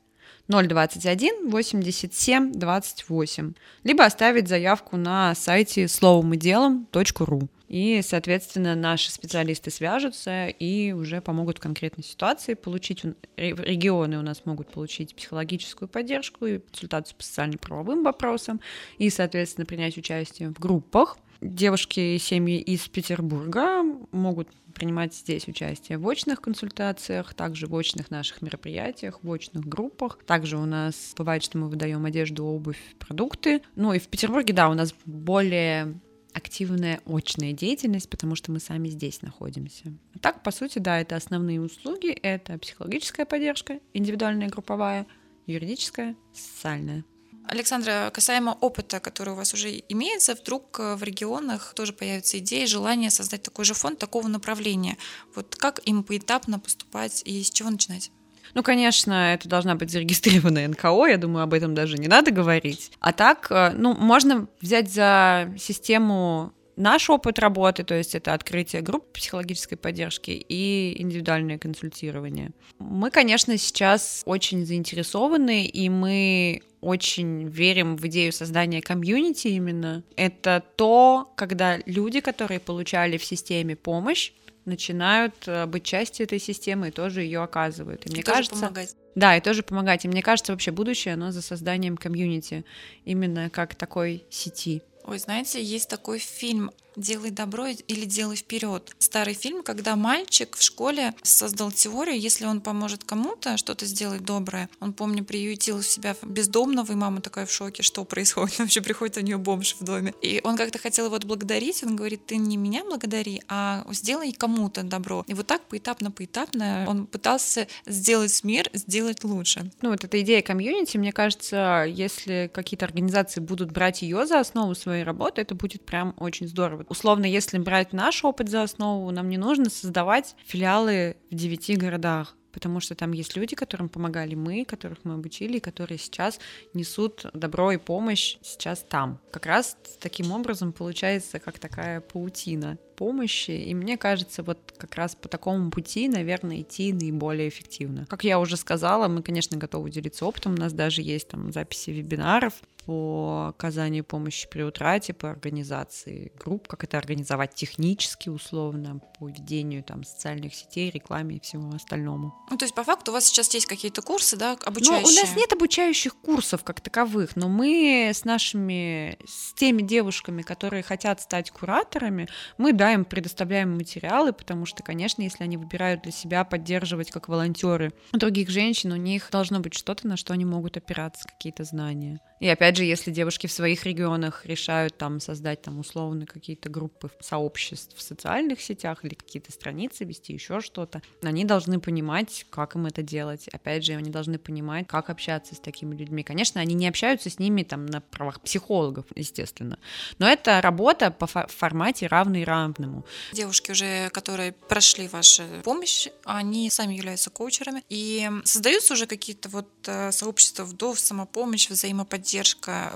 021 0.47 1.49
87 1.49 2.53
28, 2.53 3.53
либо 3.83 4.05
оставить 4.05 4.47
заявку 4.47 4.97
на 4.97 5.35
сайте 5.35 5.87
словом 5.87 6.33
и 6.33 6.37
делом.ру. 6.37 7.49
И, 7.67 8.01
соответственно, 8.01 8.75
наши 8.75 9.11
специалисты 9.11 9.71
свяжутся 9.71 10.47
и 10.47 10.93
уже 10.93 11.19
помогут 11.19 11.57
в 11.57 11.61
конкретной 11.61 12.03
ситуации 12.03 12.53
получить, 12.53 13.03
регионы 13.35 14.17
у 14.17 14.21
нас 14.21 14.45
могут 14.45 14.69
получить 14.71 15.13
психологическую 15.13 15.89
поддержку 15.89 16.45
и 16.45 16.59
консультацию 16.59 17.17
по 17.17 17.23
социально-правовым 17.23 18.03
вопросам, 18.03 18.61
и, 18.97 19.09
соответственно, 19.09 19.65
принять 19.65 19.97
участие 19.97 20.49
в 20.49 20.59
группах. 20.59 21.17
Девушки 21.41 21.99
и 21.99 22.17
семьи 22.17 22.59
из 22.59 22.87
Петербурга 22.87 23.83
могут 24.11 24.49
принимать 24.73 25.13
здесь 25.13 25.47
участие 25.47 25.97
в 25.97 26.07
очных 26.07 26.41
консультациях, 26.41 27.33
также 27.33 27.67
в 27.67 27.75
очных 27.75 28.11
наших 28.11 28.41
мероприятиях, 28.41 29.19
в 29.23 29.31
очных 29.31 29.65
группах. 29.65 30.19
Также 30.25 30.57
у 30.57 30.65
нас 30.65 31.13
бывает, 31.17 31.43
что 31.43 31.57
мы 31.57 31.69
выдаем 31.69 32.05
одежду, 32.05 32.45
обувь, 32.45 32.79
продукты. 32.99 33.61
Ну 33.75 33.93
и 33.93 33.99
в 33.99 34.07
Петербурге, 34.07 34.53
да, 34.53 34.69
у 34.69 34.73
нас 34.73 34.93
более 35.05 35.99
активная 36.33 37.01
очная 37.05 37.53
деятельность, 37.53 38.09
потому 38.09 38.35
что 38.35 38.51
мы 38.51 38.59
сами 38.59 38.89
здесь 38.89 39.23
находимся. 39.23 39.93
А 40.13 40.19
так, 40.19 40.43
по 40.43 40.51
сути, 40.51 40.77
да, 40.77 41.01
это 41.01 41.15
основные 41.15 41.59
услуги. 41.59 42.11
Это 42.11 42.59
психологическая 42.59 43.25
поддержка, 43.25 43.79
индивидуальная, 43.93 44.49
групповая, 44.49 45.07
юридическая, 45.47 46.15
социальная. 46.33 47.03
Александра, 47.47 48.11
касаемо 48.13 48.57
опыта, 48.61 48.99
который 48.99 49.33
у 49.33 49.35
вас 49.35 49.53
уже 49.53 49.83
имеется, 49.89 50.35
вдруг 50.35 50.79
э, 50.79 50.95
в 50.95 51.03
регионах 51.03 51.73
тоже 51.73 51.93
появится 51.93 52.39
идея, 52.39 52.67
желание 52.67 53.09
создать 53.09 53.43
такой 53.43 53.65
же 53.65 53.73
фонд 53.73 53.99
такого 53.99 54.27
направления. 54.27 54.97
Вот 55.35 55.55
как 55.55 55.79
им 55.85 56.03
поэтапно 56.03 56.59
поступать 56.59 57.21
и 57.25 57.43
с 57.43 57.49
чего 57.49 57.69
начинать? 57.69 58.11
Ну, 58.53 58.63
конечно, 58.63 59.33
это 59.33 59.49
должна 59.49 59.75
быть 59.75 59.91
зарегистрированная 59.91 60.67
НКО, 60.67 61.07
я 61.07 61.17
думаю, 61.17 61.43
об 61.43 61.53
этом 61.53 61.75
даже 61.75 61.97
не 61.97 62.07
надо 62.07 62.31
говорить. 62.31 62.91
А 62.99 63.13
так, 63.13 63.47
э, 63.49 63.71
ну, 63.75 63.93
можно 63.93 64.47
взять 64.61 64.91
за 64.91 65.53
систему 65.57 66.53
наш 66.77 67.09
опыт 67.09 67.39
работы, 67.39 67.83
то 67.83 67.95
есть 67.95 68.15
это 68.15 68.33
открытие 68.33 68.81
групп 68.81 69.11
психологической 69.11 69.77
поддержки 69.77 70.31
и 70.31 71.01
индивидуальное 71.01 71.57
консультирование. 71.57 72.51
Мы, 72.79 73.09
конечно, 73.09 73.57
сейчас 73.57 74.21
очень 74.25 74.65
заинтересованы, 74.65 75.65
и 75.65 75.89
мы 75.89 76.61
очень 76.81 77.47
верим 77.47 77.97
в 77.97 78.05
идею 78.07 78.31
создания 78.31 78.81
комьюнити 78.81 79.47
именно. 79.47 80.03
Это 80.15 80.63
то, 80.75 81.31
когда 81.35 81.79
люди, 81.85 82.19
которые 82.19 82.59
получали 82.59 83.17
в 83.17 83.25
системе 83.25 83.75
помощь, 83.75 84.31
начинают 84.65 85.33
э, 85.47 85.65
быть 85.65 85.83
частью 85.83 86.25
этой 86.25 86.39
системы 86.39 86.89
и 86.89 86.91
тоже 86.91 87.21
ее 87.21 87.41
оказывают. 87.41 88.05
И, 88.05 88.09
и 88.09 88.11
мне 88.13 88.23
кажется, 88.23 88.59
помогать. 88.59 88.95
Да, 89.15 89.35
и 89.35 89.41
тоже 89.41 89.63
помогать. 89.63 90.05
И 90.05 90.07
мне 90.07 90.21
кажется, 90.21 90.51
вообще 90.51 90.71
будущее, 90.71 91.15
оно 91.15 91.31
за 91.31 91.41
созданием 91.41 91.97
комьюнити, 91.97 92.65
именно 93.05 93.49
как 93.49 93.75
такой 93.75 94.25
сети. 94.29 94.83
Ой, 95.05 95.17
знаете, 95.19 95.63
есть 95.63 95.89
такой 95.89 96.19
фильм 96.19 96.69
«Делай 96.97 97.29
добро» 97.29 97.67
или 97.67 98.05
«Делай 98.05 98.35
вперед». 98.35 98.95
Старый 98.97 99.35
фильм, 99.35 99.61
когда 99.61 99.95
мальчик 99.95 100.57
в 100.57 100.63
школе 100.63 101.13
создал 101.21 101.71
теорию, 101.71 102.19
если 102.19 102.45
он 102.45 102.59
поможет 102.59 103.03
кому-то 103.03 103.55
что-то 103.57 103.85
сделать 103.85 104.23
доброе, 104.25 104.67
он, 104.79 104.93
помню, 104.93 105.23
приютил 105.23 105.83
себя 105.83 106.15
бездомного, 106.23 106.91
и 106.91 106.95
мама 106.95 107.21
такая 107.21 107.45
в 107.45 107.51
шоке, 107.51 107.83
что 107.83 108.03
происходит, 108.03 108.57
вообще 108.59 108.81
приходит 108.81 109.17
у 109.17 109.19
нее 109.19 109.37
бомж 109.37 109.75
в 109.79 109.83
доме. 109.83 110.15
И 110.23 110.41
он 110.43 110.57
как-то 110.57 110.79
хотел 110.79 111.05
его 111.05 111.15
отблагодарить, 111.15 111.83
он 111.83 111.95
говорит, 111.95 112.25
ты 112.25 112.37
не 112.37 112.57
меня 112.57 112.83
благодари, 112.83 113.43
а 113.47 113.85
сделай 113.91 114.31
кому-то 114.31 114.81
добро. 114.81 115.23
И 115.27 115.35
вот 115.35 115.45
так 115.45 115.61
поэтапно, 115.67 116.09
поэтапно 116.09 116.85
он 116.87 117.05
пытался 117.05 117.67
сделать 117.85 118.43
мир, 118.43 118.71
сделать 118.73 119.23
лучше. 119.23 119.71
Ну 119.83 119.91
вот 119.91 120.03
эта 120.03 120.19
идея 120.21 120.41
комьюнити, 120.41 120.97
мне 120.97 121.11
кажется, 121.11 121.85
если 121.87 122.49
какие-то 122.51 122.85
организации 122.85 123.39
будут 123.39 123.71
брать 123.71 124.01
ее 124.01 124.25
за 124.25 124.39
основу 124.39 124.73
своей 124.73 125.03
работы, 125.03 125.41
это 125.41 125.53
будет 125.53 125.85
прям 125.85 126.15
очень 126.17 126.47
здорово 126.47 126.86
условно, 126.87 127.25
если 127.25 127.57
брать 127.57 127.93
наш 127.93 128.23
опыт 128.23 128.49
за 128.49 128.63
основу, 128.63 129.11
нам 129.11 129.29
не 129.29 129.37
нужно 129.37 129.69
создавать 129.69 130.35
филиалы 130.45 131.17
в 131.29 131.35
девяти 131.35 131.75
городах 131.75 132.37
потому 132.57 132.79
что 132.79 132.95
там 132.95 133.11
есть 133.11 133.35
люди, 133.35 133.55
которым 133.55 133.87
помогали 133.87 134.33
мы, 134.33 134.65
которых 134.65 134.97
мы 135.03 135.13
обучили, 135.13 135.59
которые 135.59 135.99
сейчас 135.99 136.39
несут 136.73 137.27
добро 137.35 137.71
и 137.71 137.77
помощь 137.77 138.37
сейчас 138.41 138.83
там. 138.89 139.19
Как 139.29 139.45
раз 139.45 139.77
таким 139.99 140.31
образом 140.31 140.73
получается 140.73 141.37
как 141.37 141.59
такая 141.59 142.01
паутина 142.01 142.79
помощи, 142.95 143.51
и 143.51 143.75
мне 143.75 143.95
кажется, 143.95 144.41
вот 144.41 144.73
как 144.75 144.95
раз 144.95 145.15
по 145.15 145.29
такому 145.29 145.69
пути, 145.69 146.07
наверное, 146.07 146.61
идти 146.61 146.91
наиболее 146.93 147.47
эффективно. 147.47 148.07
Как 148.09 148.23
я 148.23 148.39
уже 148.39 148.57
сказала, 148.57 149.07
мы, 149.07 149.21
конечно, 149.21 149.55
готовы 149.55 149.91
делиться 149.91 150.25
опытом, 150.25 150.53
у 150.55 150.57
нас 150.57 150.73
даже 150.73 151.03
есть 151.03 151.27
там 151.27 151.51
записи 151.51 151.91
вебинаров, 151.91 152.55
по 152.87 153.47
оказанию 153.49 154.05
помощи 154.05 154.47
при 154.49 154.61
утрате, 154.61 155.13
по 155.13 155.29
организации 155.29 156.31
групп, 156.39 156.69
как 156.69 156.85
это 156.85 156.97
организовать 156.97 157.53
технически 157.53 158.29
условно, 158.29 159.01
по 159.19 159.27
ведению 159.27 159.83
там 159.83 160.05
социальных 160.05 160.55
сетей, 160.55 160.89
рекламе 160.89 161.35
и 161.35 161.39
всему 161.41 161.75
остальному. 161.75 162.33
Ну, 162.49 162.55
то 162.55 162.63
есть 162.63 162.73
по 162.73 162.85
факту 162.85 163.11
у 163.11 163.13
вас 163.13 163.25
сейчас 163.25 163.53
есть 163.53 163.65
какие-то 163.65 164.01
курсы, 164.01 164.37
да, 164.37 164.53
обучающие? 164.63 165.01
Ну, 165.01 165.09
у 165.09 165.21
нас 165.21 165.35
нет 165.35 165.51
обучающих 165.51 166.15
курсов 166.15 166.63
как 166.63 166.79
таковых, 166.79 167.35
но 167.35 167.49
мы 167.49 168.09
с 168.13 168.23
нашими, 168.23 169.17
с 169.27 169.53
теми 169.55 169.81
девушками, 169.81 170.41
которые 170.41 170.81
хотят 170.81 171.19
стать 171.19 171.51
кураторами, 171.51 172.29
мы, 172.57 172.71
да, 172.71 172.93
им 172.93 173.03
предоставляем 173.03 173.75
материалы, 173.75 174.31
потому 174.31 174.65
что, 174.65 174.81
конечно, 174.81 175.21
если 175.21 175.43
они 175.43 175.57
выбирают 175.57 176.03
для 176.03 176.13
себя 176.13 176.45
поддерживать 176.45 177.11
как 177.11 177.27
волонтеры 177.27 177.91
других 178.13 178.49
женщин, 178.49 178.93
у 178.93 178.95
них 178.95 179.27
должно 179.29 179.59
быть 179.59 179.73
что-то, 179.73 180.07
на 180.07 180.15
что 180.15 180.31
они 180.31 180.45
могут 180.45 180.77
опираться, 180.77 181.27
какие-то 181.27 181.65
знания. 181.65 182.21
И 182.39 182.47
опять 182.47 182.76
же, 182.77 182.83
если 182.83 183.11
девушки 183.11 183.47
в 183.47 183.51
своих 183.51 183.83
регионах 183.85 184.45
решают 184.45 184.97
там 184.97 185.19
создать 185.19 185.61
там 185.61 185.79
условно 185.79 186.25
какие-то 186.25 186.69
группы 186.69 187.09
сообществ 187.19 187.95
в 187.97 188.01
социальных 188.01 188.61
сетях 188.61 189.03
или 189.03 189.15
какие-то 189.15 189.51
страницы 189.51 190.05
вести, 190.05 190.33
еще 190.33 190.61
что-то, 190.61 191.01
они 191.21 191.43
должны 191.43 191.79
понимать, 191.79 192.45
как 192.49 192.75
им 192.75 192.85
это 192.85 193.01
делать. 193.01 193.47
Опять 193.49 193.83
же, 193.83 193.93
они 193.93 194.09
должны 194.09 194.37
понимать, 194.37 194.87
как 194.87 195.09
общаться 195.09 195.55
с 195.55 195.59
такими 195.59 195.95
людьми. 195.95 196.23
Конечно, 196.23 196.61
они 196.61 196.75
не 196.75 196.87
общаются 196.87 197.29
с 197.29 197.39
ними 197.39 197.63
там 197.63 197.85
на 197.85 198.01
правах 198.01 198.41
психологов, 198.41 199.05
естественно, 199.15 199.77
но 200.19 200.27
это 200.27 200.61
работа 200.61 201.11
по 201.11 201.27
формате 201.27 202.07
равный 202.07 202.43
равному. 202.43 203.05
Девушки 203.33 203.71
уже, 203.71 204.09
которые 204.11 204.51
прошли 204.51 205.07
вашу 205.07 205.43
помощь, 205.63 206.07
они 206.23 206.69
сами 206.69 206.93
являются 206.95 207.29
коучерами, 207.29 207.83
и 207.89 208.29
создаются 208.43 208.93
уже 208.93 209.07
какие-то 209.07 209.49
вот 209.49 209.67
э, 209.87 210.11
сообщества 210.11 210.63
вдов, 210.63 210.99
самопомощь, 210.99 211.69
взаимоподдержка, 211.69 212.66
поддержка, 212.67 212.91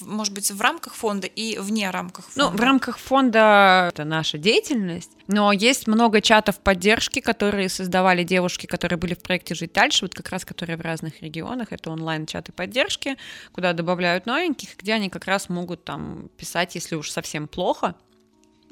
может 0.00 0.32
быть, 0.32 0.50
в 0.50 0.60
рамках 0.60 0.94
фонда 0.94 1.26
и 1.26 1.58
вне 1.58 1.90
рамках 1.90 2.26
фонда? 2.26 2.50
Ну, 2.50 2.56
в 2.56 2.60
рамках 2.60 2.98
фонда 2.98 3.90
это 3.92 4.04
наша 4.04 4.38
деятельность, 4.38 5.10
но 5.26 5.52
есть 5.52 5.86
много 5.86 6.20
чатов 6.20 6.58
поддержки, 6.60 7.20
которые 7.20 7.68
создавали 7.68 8.22
девушки, 8.22 8.66
которые 8.66 8.98
были 8.98 9.14
в 9.14 9.20
проекте 9.20 9.54
«Жить 9.54 9.72
дальше», 9.72 10.04
вот 10.04 10.14
как 10.14 10.28
раз 10.30 10.44
которые 10.44 10.76
в 10.76 10.80
разных 10.80 11.22
регионах, 11.22 11.68
это 11.70 11.90
онлайн-чаты 11.90 12.52
поддержки, 12.52 13.16
куда 13.52 13.72
добавляют 13.72 14.26
новеньких, 14.26 14.76
где 14.76 14.94
они 14.94 15.10
как 15.10 15.26
раз 15.26 15.48
могут 15.48 15.84
там 15.84 16.30
писать, 16.36 16.74
если 16.74 16.94
уж 16.94 17.10
совсем 17.10 17.48
плохо, 17.48 17.94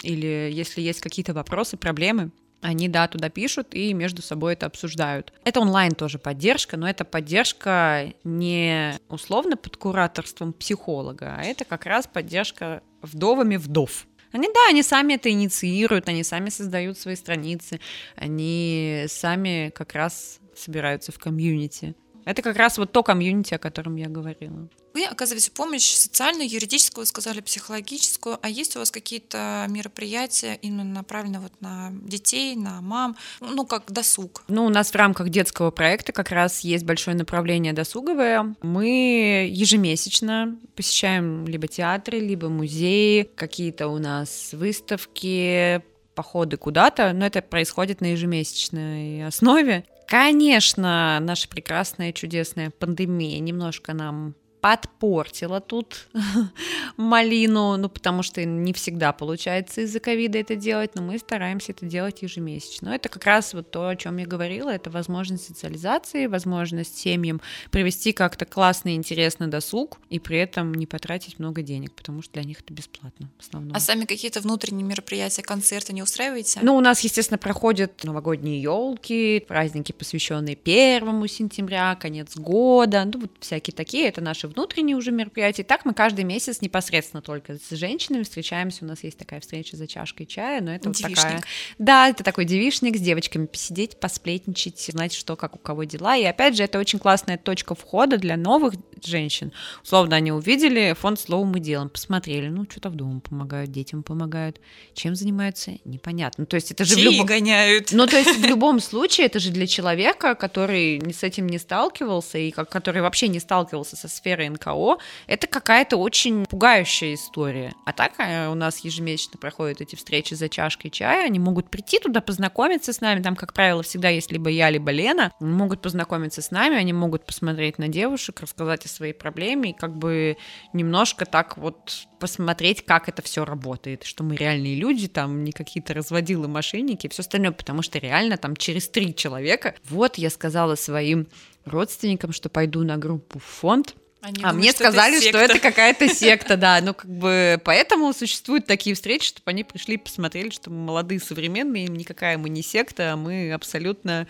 или 0.02 0.50
если 0.52 0.80
есть 0.80 1.00
какие-то 1.00 1.32
вопросы, 1.32 1.76
проблемы, 1.76 2.30
они, 2.66 2.88
да, 2.88 3.06
туда 3.06 3.28
пишут 3.28 3.74
и 3.74 3.94
между 3.94 4.22
собой 4.22 4.54
это 4.54 4.66
обсуждают. 4.66 5.32
Это 5.44 5.60
онлайн 5.60 5.94
тоже 5.94 6.18
поддержка, 6.18 6.76
но 6.76 6.88
это 6.88 7.04
поддержка 7.04 8.12
не 8.24 8.98
условно 9.08 9.56
под 9.56 9.76
кураторством 9.76 10.52
психолога, 10.52 11.36
а 11.38 11.44
это 11.44 11.64
как 11.64 11.86
раз 11.86 12.08
поддержка 12.08 12.82
вдовами 13.02 13.56
вдов. 13.56 14.06
Они, 14.32 14.48
да, 14.48 14.68
они 14.68 14.82
сами 14.82 15.14
это 15.14 15.30
инициируют, 15.30 16.08
они 16.08 16.24
сами 16.24 16.50
создают 16.50 16.98
свои 16.98 17.14
страницы, 17.14 17.80
они 18.16 19.04
сами 19.06 19.70
как 19.72 19.94
раз 19.94 20.40
собираются 20.56 21.12
в 21.12 21.18
комьюнити. 21.18 21.94
Это 22.26 22.42
как 22.42 22.56
раз 22.56 22.76
вот 22.76 22.90
то 22.90 23.04
комьюнити, 23.04 23.54
о 23.54 23.58
котором 23.58 23.94
я 23.94 24.08
говорила. 24.08 24.68
Вы 24.94 25.04
оказываете 25.04 25.52
помощь 25.52 25.94
социальную, 25.94 26.50
юридическую, 26.50 27.02
вы 27.02 27.06
сказали, 27.06 27.40
психологическую. 27.40 28.38
А 28.42 28.48
есть 28.48 28.74
у 28.74 28.80
вас 28.80 28.90
какие-то 28.90 29.64
мероприятия 29.68 30.58
именно 30.60 30.82
направленные 30.82 31.40
вот 31.40 31.52
на 31.60 31.90
детей, 31.92 32.56
на 32.56 32.80
мам, 32.80 33.16
ну, 33.40 33.64
как 33.64 33.92
досуг? 33.92 34.42
Ну, 34.48 34.64
у 34.64 34.70
нас 34.70 34.90
в 34.90 34.96
рамках 34.96 35.28
детского 35.28 35.70
проекта 35.70 36.10
как 36.12 36.30
раз 36.30 36.60
есть 36.60 36.84
большое 36.84 37.16
направление 37.16 37.72
досуговое. 37.72 38.56
Мы 38.60 39.48
ежемесячно 39.52 40.58
посещаем 40.74 41.46
либо 41.46 41.68
театры, 41.68 42.18
либо 42.18 42.48
музеи, 42.48 43.30
какие-то 43.36 43.86
у 43.86 43.98
нас 43.98 44.50
выставки, 44.52 45.80
походы 46.16 46.56
куда-то, 46.56 47.12
но 47.12 47.26
это 47.26 47.40
происходит 47.42 48.00
на 48.00 48.06
ежемесячной 48.06 49.24
основе. 49.26 49.84
Конечно, 50.06 51.18
наша 51.20 51.48
прекрасная, 51.48 52.12
чудесная 52.12 52.70
пандемия 52.70 53.40
немножко 53.40 53.92
нам 53.92 54.36
подпортила 54.66 55.60
тут 55.60 56.08
малину, 56.96 57.76
ну, 57.76 57.88
потому 57.88 58.24
что 58.24 58.44
не 58.44 58.72
всегда 58.72 59.12
получается 59.12 59.82
из-за 59.82 60.00
ковида 60.00 60.38
это 60.38 60.56
делать, 60.56 60.96
но 60.96 61.02
мы 61.02 61.18
стараемся 61.18 61.70
это 61.70 61.86
делать 61.86 62.22
ежемесячно. 62.22 62.88
Но 62.88 62.94
это 62.96 63.08
как 63.08 63.24
раз 63.26 63.54
вот 63.54 63.70
то, 63.70 63.86
о 63.88 63.94
чем 63.94 64.16
я 64.16 64.26
говорила, 64.26 64.70
это 64.70 64.90
возможность 64.90 65.46
социализации, 65.46 66.26
возможность 66.26 66.98
семьям 66.98 67.40
привести 67.70 68.10
как-то 68.10 68.44
классный, 68.44 68.96
интересный 68.96 69.46
досуг 69.46 70.00
и 70.10 70.18
при 70.18 70.38
этом 70.38 70.74
не 70.74 70.86
потратить 70.86 71.38
много 71.38 71.62
денег, 71.62 71.92
потому 71.92 72.22
что 72.22 72.32
для 72.32 72.42
них 72.42 72.58
это 72.60 72.74
бесплатно 72.74 73.30
в 73.38 73.46
основном. 73.46 73.72
А 73.72 73.78
сами 73.78 74.04
какие-то 74.04 74.40
внутренние 74.40 74.84
мероприятия, 74.84 75.42
концерты 75.42 75.92
не 75.92 76.02
устраиваете? 76.02 76.58
Ну, 76.64 76.74
у 76.74 76.80
нас, 76.80 76.98
естественно, 77.02 77.38
проходят 77.38 78.02
новогодние 78.02 78.60
елки, 78.60 79.44
праздники, 79.46 79.92
посвященные 79.92 80.56
первому 80.56 81.28
сентября, 81.28 81.94
конец 81.94 82.36
года, 82.36 83.04
ну, 83.04 83.20
вот 83.20 83.30
всякие 83.38 83.72
такие, 83.72 84.08
это 84.08 84.20
наши 84.20 84.48
внутренние 84.56 84.96
уже 84.96 85.12
мероприятия. 85.12 85.64
так 85.64 85.84
мы 85.84 85.92
каждый 85.92 86.24
месяц 86.24 86.62
непосредственно 86.62 87.20
только 87.20 87.58
с 87.58 87.70
женщинами 87.76 88.22
встречаемся, 88.22 88.84
у 88.84 88.88
нас 88.88 89.04
есть 89.04 89.18
такая 89.18 89.40
встреча 89.40 89.76
за 89.76 89.86
чашкой 89.86 90.24
чая, 90.24 90.62
но 90.62 90.74
это 90.74 90.88
девишник. 90.88 91.16
вот 91.16 91.24
такая... 91.24 91.42
Да, 91.78 92.08
это 92.08 92.24
такой 92.24 92.46
девишник 92.46 92.96
с 92.96 93.00
девочками 93.00 93.46
посидеть, 93.46 94.00
посплетничать, 94.00 94.80
знать, 94.80 95.12
что, 95.12 95.36
как 95.36 95.56
у 95.56 95.58
кого 95.58 95.84
дела, 95.84 96.16
и 96.16 96.24
опять 96.24 96.56
же, 96.56 96.62
это 96.62 96.78
очень 96.78 96.98
классная 96.98 97.36
точка 97.36 97.74
входа 97.74 98.16
для 98.16 98.38
новых 98.38 98.74
женщин. 99.04 99.52
Условно, 99.82 100.16
они 100.16 100.32
увидели 100.32 100.94
фонд 100.98 101.20
«Слово 101.20 101.44
мы 101.44 101.60
делаем», 101.60 101.90
посмотрели, 101.90 102.48
ну, 102.48 102.64
что-то 102.68 102.88
в 102.88 102.94
дому 102.94 103.20
помогают, 103.20 103.70
детям 103.70 104.02
помогают, 104.02 104.58
чем 104.94 105.14
занимаются, 105.14 105.72
непонятно. 105.84 106.46
То 106.46 106.54
есть 106.56 106.70
это 106.70 106.86
же 106.86 106.94
Чьи 106.94 107.08
в 107.08 107.12
любом... 107.12 107.26
гоняют. 107.26 107.92
Ну, 107.92 108.06
то 108.06 108.16
есть 108.16 108.38
в 108.38 108.44
любом 108.46 108.80
случае 108.80 109.26
это 109.26 109.38
же 109.38 109.50
для 109.50 109.66
человека, 109.66 110.34
который 110.34 111.02
с 111.12 111.22
этим 111.22 111.46
не 111.46 111.58
сталкивался 111.58 112.38
и 112.38 112.50
который 112.50 113.02
вообще 113.02 113.28
не 113.28 113.38
сталкивался 113.38 113.96
со 113.96 114.08
сферой 114.08 114.35
НКО, 114.42 114.98
это 115.26 115.46
какая-то 115.46 115.96
очень 115.96 116.46
пугающая 116.46 117.14
история. 117.14 117.74
А 117.84 117.92
так 117.92 118.12
э, 118.18 118.48
у 118.48 118.54
нас 118.54 118.78
ежемесячно 118.78 119.38
проходят 119.38 119.80
эти 119.80 119.96
встречи 119.96 120.34
за 120.34 120.48
чашкой 120.48 120.90
чая, 120.90 121.26
они 121.26 121.38
могут 121.38 121.70
прийти 121.70 121.98
туда, 121.98 122.20
познакомиться 122.20 122.92
с 122.92 123.00
нами, 123.00 123.22
там, 123.22 123.36
как 123.36 123.52
правило, 123.52 123.82
всегда 123.82 124.08
есть 124.08 124.32
либо 124.32 124.50
я, 124.50 124.70
либо 124.70 124.90
Лена, 124.90 125.32
могут 125.40 125.82
познакомиться 125.82 126.42
с 126.42 126.50
нами, 126.50 126.76
они 126.76 126.92
могут 126.92 127.24
посмотреть 127.24 127.78
на 127.78 127.88
девушек, 127.88 128.40
рассказать 128.40 128.84
о 128.84 128.88
своей 128.88 129.12
проблеме 129.12 129.70
и 129.70 129.72
как 129.72 129.96
бы 129.96 130.36
немножко 130.72 131.24
так 131.26 131.56
вот 131.56 132.06
посмотреть, 132.18 132.84
как 132.84 133.08
это 133.08 133.22
все 133.22 133.44
работает, 133.44 134.04
что 134.04 134.24
мы 134.24 134.36
реальные 134.36 134.76
люди, 134.76 135.08
там 135.08 135.44
не 135.44 135.52
какие-то 135.52 135.94
разводилы, 135.94 136.48
мошенники 136.48 137.06
и 137.06 137.10
все 137.10 137.22
остальное, 137.22 137.52
потому 137.52 137.82
что 137.82 137.98
реально 137.98 138.36
там 138.36 138.56
через 138.56 138.88
три 138.88 139.14
человека, 139.14 139.74
вот 139.84 140.16
я 140.16 140.30
сказала 140.30 140.74
своим 140.74 141.28
родственникам, 141.64 142.32
что 142.32 142.48
пойду 142.48 142.82
на 142.84 142.96
группу 142.96 143.38
фонд, 143.38 143.94
они 144.26 144.38
а 144.38 144.48
думают, 144.48 144.56
мне 144.56 144.70
что 144.70 144.78
сказали, 144.78 145.18
это 145.18 145.28
что 145.28 145.38
это 145.38 145.58
какая-то 145.60 146.08
секта, 146.08 146.56
да. 146.56 146.80
Ну, 146.82 146.94
как 146.94 147.08
бы 147.08 147.60
поэтому 147.64 148.12
существуют 148.12 148.66
такие 148.66 148.96
встречи, 148.96 149.28
чтобы 149.28 149.50
они 149.50 149.62
пришли 149.62 149.94
и 149.94 149.98
посмотрели, 149.98 150.50
что 150.50 150.68
мы 150.68 150.84
молодые, 150.84 151.20
современные, 151.20 151.86
никакая 151.86 152.36
мы 152.36 152.48
не 152.48 152.62
секта, 152.62 153.12
а 153.12 153.16
мы 153.16 153.52
абсолютно 153.52 154.26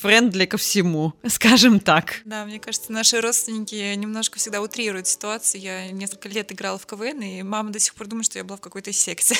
френдли 0.00 0.46
ко 0.46 0.56
всему, 0.56 1.14
скажем 1.26 1.80
так. 1.80 2.20
Да, 2.24 2.44
мне 2.44 2.58
кажется, 2.58 2.92
наши 2.92 3.20
родственники 3.20 3.94
немножко 3.94 4.38
всегда 4.38 4.60
утрируют 4.60 5.06
ситуацию. 5.06 5.60
Я 5.60 5.90
несколько 5.90 6.28
лет 6.28 6.52
играла 6.52 6.78
в 6.78 6.86
КВН, 6.86 7.20
и 7.22 7.42
мама 7.42 7.70
до 7.70 7.78
сих 7.78 7.94
пор 7.94 8.06
думает, 8.06 8.26
что 8.26 8.38
я 8.38 8.44
была 8.44 8.56
в 8.56 8.60
какой-то 8.60 8.92
секте. 8.92 9.36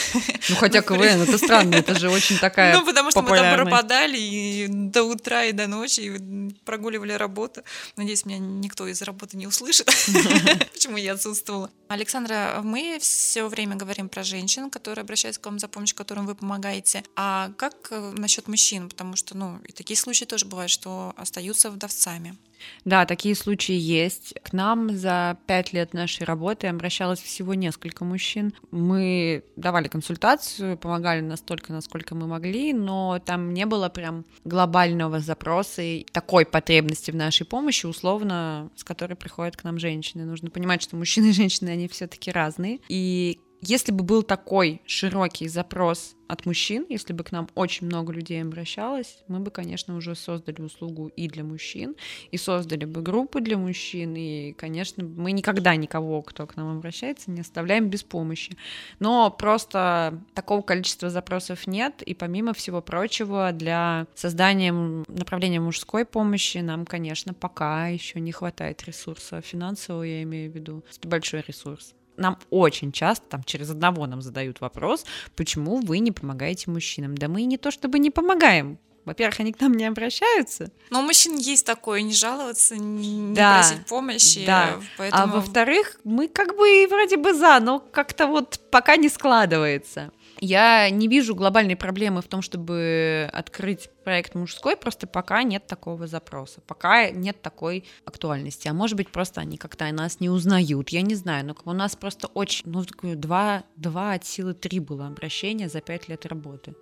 Ну, 0.49 0.57
хотя 0.57 0.83
КВН, 0.83 1.23
это 1.23 1.39
странно, 1.39 1.75
это 1.75 1.99
же 1.99 2.11
очень 2.11 2.39
такая 2.39 2.75
Ну, 2.77 2.85
потому 2.85 3.11
что 3.11 3.23
мы 3.23 3.37
там 3.37 3.57
пропадали 3.57 4.19
и 4.19 4.67
до 4.69 5.05
утра, 5.05 5.45
и 5.45 5.53
до 5.53 5.67
ночи, 5.67 6.01
и 6.01 6.53
прогуливали 6.65 7.13
работу. 7.13 7.63
Надеюсь, 7.97 8.25
меня 8.25 8.39
никто 8.39 8.87
из 8.87 9.03
работы 9.03 9.37
не 9.37 9.47
услышит, 9.47 9.86
почему 10.73 10.97
я 10.97 11.13
отсутствовала. 11.15 11.71
Александра, 11.89 12.61
мы 12.63 12.99
все 13.01 13.47
время 13.47 13.77
говорим 13.77 14.09
про 14.09 14.23
женщин, 14.23 14.71
которые 14.71 15.03
обращаются 15.03 15.41
к 15.41 15.47
вам 15.47 15.59
за 15.59 15.69
помощью, 15.69 15.97
которым 15.97 16.27
вы 16.27 16.35
помогаете. 16.35 17.05
А 17.15 17.51
как 17.57 17.89
э, 17.91 18.13
насчет 18.17 18.49
мужчин? 18.49 18.89
Потому 18.89 19.17
что, 19.17 19.37
ну, 19.37 19.59
и 19.67 19.73
такие 19.73 19.97
случаи 19.97 20.25
тоже 20.25 20.47
бывают, 20.47 20.71
что 20.71 21.15
остаются 21.17 21.71
вдовцами. 21.71 22.37
Да, 22.85 23.05
такие 23.07 23.35
случаи 23.35 23.77
есть. 23.77 24.35
К 24.43 24.53
нам 24.53 24.97
за 24.97 25.39
пять 25.47 25.73
лет 25.73 25.93
нашей 25.95 26.25
работы 26.25 26.69
обращалось 26.69 27.21
всего 27.21 27.55
несколько 27.55 28.05
мужчин. 28.05 28.55
Мы 28.71 29.45
давали 29.57 29.89
консультацию, 29.89 30.77
помогали 30.77 31.21
настолько, 31.21 31.73
насколько 31.73 32.15
мы 32.15 32.27
могли, 32.27 32.73
но 32.73 33.21
там 33.25 33.53
не 33.53 33.67
было 33.67 33.89
прям 33.89 34.25
глобального 34.45 35.21
запроса 35.21 35.83
и 35.83 36.05
такой 36.13 36.45
потребности 36.47 37.11
в 37.11 37.17
нашей 37.17 37.47
помощи, 37.47 37.87
условно, 37.87 38.71
с 38.77 38.85
которой 38.85 39.15
приходят 39.15 39.57
к 39.57 39.65
нам 39.65 39.79
женщины. 39.79 40.25
Нужно 40.25 40.51
понимать, 40.51 40.83
что 40.83 40.97
мужчины 40.97 41.27
и 41.27 41.33
женщины, 41.33 41.71
они 41.71 41.89
все-таки 41.89 42.31
разные. 42.31 42.81
И 42.89 43.41
если 43.61 43.93
бы 43.93 44.05
был 44.05 44.23
такой 44.23 44.83
широкий 44.87 45.49
запрос 45.49 46.15
от 46.29 46.45
мужчин, 46.45 46.85
если 46.89 47.13
бы 47.13 47.25
к 47.25 47.33
нам 47.33 47.49
очень 47.55 47.87
много 47.87 48.13
людей 48.13 48.43
обращалось, 48.43 49.19
мы 49.29 49.39
бы, 49.41 49.51
конечно, 49.51 49.97
уже 49.97 50.15
создали 50.15 50.61
услугу 50.61 51.09
и 51.09 51.29
для 51.29 51.45
мужчин, 51.45 51.95
и 52.31 52.37
создали 52.37 52.85
бы 52.85 53.01
группы 53.01 53.41
для 53.41 53.57
мужчин, 53.57 54.15
и, 54.17 54.53
конечно, 54.53 55.05
мы 55.05 55.33
никогда 55.33 55.77
никого, 55.77 56.23
кто 56.23 56.47
к 56.47 56.57
нам 56.57 56.77
обращается, 56.77 57.31
не 57.31 57.41
оставляем 57.41 57.89
без 57.89 58.03
помощи. 58.03 58.57
Но 58.99 59.31
просто 59.31 60.21
такого 60.35 60.63
количества 60.63 61.11
запросов 61.11 61.67
нет, 61.67 62.03
и 62.03 62.15
помимо 62.15 62.53
всего 62.55 62.83
прочего, 62.83 63.53
для 63.53 64.07
создания 64.15 64.73
направления 64.73 65.61
мужской 65.61 66.05
помощи 66.05 66.59
нам, 66.59 66.87
конечно, 66.87 67.35
пока 67.35 67.89
еще 67.89 68.21
не 68.21 68.33
хватает 68.33 68.83
ресурса 68.85 69.41
финансового, 69.41 70.03
я 70.03 70.23
имею 70.25 70.51
в 70.51 70.55
виду. 70.55 70.85
Это 70.97 71.09
большой 71.09 71.45
ресурс 71.47 71.95
нам 72.17 72.39
очень 72.51 72.93
часто, 72.93 73.25
там, 73.27 73.45
через 73.45 73.71
одного 73.71 74.07
нам 74.07 74.23
задают 74.23 74.61
вопрос, 74.61 75.05
почему 75.35 75.81
вы 75.81 75.99
не 75.99 76.13
помогаете 76.13 76.71
мужчинам? 76.71 77.17
Да 77.17 77.29
мы 77.29 77.43
не 77.43 77.59
то 77.59 77.71
чтобы 77.71 77.99
не 77.99 78.11
помогаем, 78.11 78.79
во-первых, 79.07 79.39
они 79.39 79.53
к 79.53 79.61
нам 79.61 79.73
не 79.75 79.85
обращаются. 79.85 80.73
Но 80.91 80.99
у 80.99 81.03
мужчин 81.03 81.37
есть 81.37 81.65
такое, 81.65 82.03
не 82.03 82.13
жаловаться, 82.13 82.77
не 82.77 83.35
да, 83.35 83.61
просить 83.61 83.87
помощи. 83.87 84.45
Да. 84.45 84.81
Поэтому... 84.99 85.23
А 85.23 85.27
во-вторых, 85.27 86.01
мы 86.03 86.27
как 86.27 86.57
бы 86.57 86.87
вроде 86.91 87.17
бы 87.17 87.33
за, 87.33 87.61
но 87.61 87.79
как-то 87.79 88.27
вот 88.27 88.59
пока 88.73 88.97
не 88.97 89.09
складывается. 89.09 90.11
Я 90.41 90.91
не 90.91 91.09
вижу 91.09 91.35
глобальной 91.35 91.77
проблемы 91.77 92.23
в 92.23 92.29
том, 92.29 92.43
чтобы 92.43 93.29
открыть 93.33 93.89
проект 94.05 94.35
мужской, 94.35 94.77
просто 94.77 95.07
пока 95.07 95.43
нет 95.43 95.67
такого 95.67 96.07
запроса, 96.07 96.61
пока 96.67 97.11
нет 97.11 97.41
такой 97.43 97.85
актуальности. 98.05 98.69
А 98.69 98.73
может 98.73 98.97
быть, 98.97 99.11
просто 99.11 99.41
они 99.41 99.57
как-то 99.57 99.91
нас 99.93 100.21
не 100.21 100.29
узнают, 100.29 100.91
я 100.91 101.03
не 101.03 101.15
знаю. 101.15 101.47
Но 101.47 101.57
у 101.65 101.73
нас 101.73 101.97
просто 101.97 102.29
очень, 102.29 102.65
ну, 102.67 102.85
два, 103.15 103.65
два 103.77 104.13
от 104.13 104.25
силы 104.25 104.55
три 104.55 104.81
было 104.81 105.07
обращения 105.07 105.69
за 105.69 105.81
пять 105.81 106.09
лет 106.09 106.27
работы. 106.27 106.75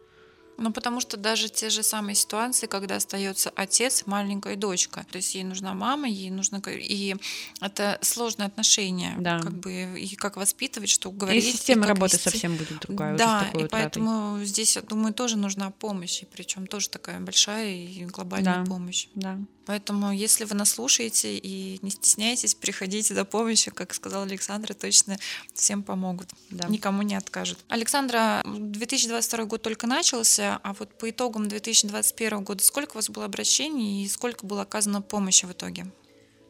Ну, 0.57 0.73
потому 0.73 1.01
что 1.01 1.17
даже 1.17 1.49
те 1.49 1.71
же 1.71 1.83
самые 1.83 2.14
ситуации, 2.14 2.67
когда 2.67 2.97
остается 2.97 3.51
отец, 3.57 4.05
маленькая 4.07 4.57
дочка, 4.57 5.05
то 5.11 5.17
есть 5.17 5.35
ей 5.35 5.45
нужна 5.45 5.75
мама, 5.75 6.09
ей 6.09 6.31
нужно... 6.31 6.62
И 6.67 7.17
это 7.61 7.99
сложное 8.03 8.47
отношение, 8.47 9.14
да. 9.19 9.40
как 9.40 9.55
бы, 9.55 9.99
и 9.99 10.14
как 10.17 10.37
воспитывать, 10.37 10.90
что 10.90 11.11
говорить. 11.11 11.45
И 11.45 11.53
система 11.53 11.87
и 11.87 11.88
работы 11.88 12.17
вести. 12.17 12.31
совсем 12.31 12.57
будет 12.57 12.81
другая. 12.81 13.17
Да, 13.17 13.51
и 13.55 13.67
поэтому 13.67 14.43
здесь, 14.45 14.77
я 14.77 14.83
думаю, 14.83 15.12
тоже 15.12 15.37
нужна 15.37 15.71
помощь, 15.71 16.23
и 16.23 16.27
причем 16.27 16.67
тоже 16.67 16.88
такая 16.88 17.21
большая 17.21 17.75
и 17.75 18.05
глобальная 18.05 18.64
да. 18.64 18.64
помощь. 18.64 19.09
Да. 19.14 19.38
Поэтому, 19.66 20.12
если 20.12 20.44
вы 20.44 20.55
нас 20.55 20.70
слушаете 20.70 21.37
и 21.37 21.79
не 21.83 21.90
стесняйтесь, 21.90 22.55
приходите 22.55 23.14
за 23.14 23.24
помощью, 23.24 23.74
как 23.74 23.94
сказал 23.94 24.22
Александра, 24.22 24.74
точно 24.74 25.16
всем 25.55 25.83
помогут, 25.83 26.29
да. 26.50 26.68
никому 26.68 27.03
не 27.03 27.14
откажут. 27.14 27.59
Александра, 27.68 28.42
2022 28.44 29.44
год 29.44 29.62
только 29.62 29.87
начался, 29.87 30.61
а 30.62 30.74
вот 30.74 30.96
по 30.98 31.09
итогам 31.11 31.48
2021 31.48 32.44
года 32.44 32.62
сколько 32.62 32.92
у 32.92 32.94
вас 32.96 33.09
было 33.09 33.24
обращений 33.24 34.05
и 34.05 34.09
сколько 34.09 34.46
было 34.46 34.62
оказано 34.62 35.03
помощи 35.03 35.46
в 35.46 35.53
итоге? 35.53 35.87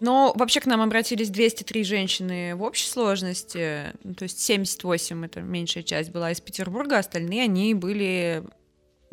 Но 0.00 0.35
вообще 0.37 0.61
к 0.61 0.66
нам 0.66 0.81
обратились 0.83 1.31
203 1.31 1.85
женщины 1.85 2.57
в 2.57 2.62
общей 2.62 2.88
сложности, 2.88 3.94
то 4.18 4.24
есть 4.24 4.40
78 4.40 5.24
это 5.24 5.40
меньшая 5.40 5.83
часть 5.83 6.11
была 6.11 6.33
из 6.33 6.40
Петербурга, 6.40 6.98
остальные 6.98 7.44
они 7.44 7.74
были 7.74 8.44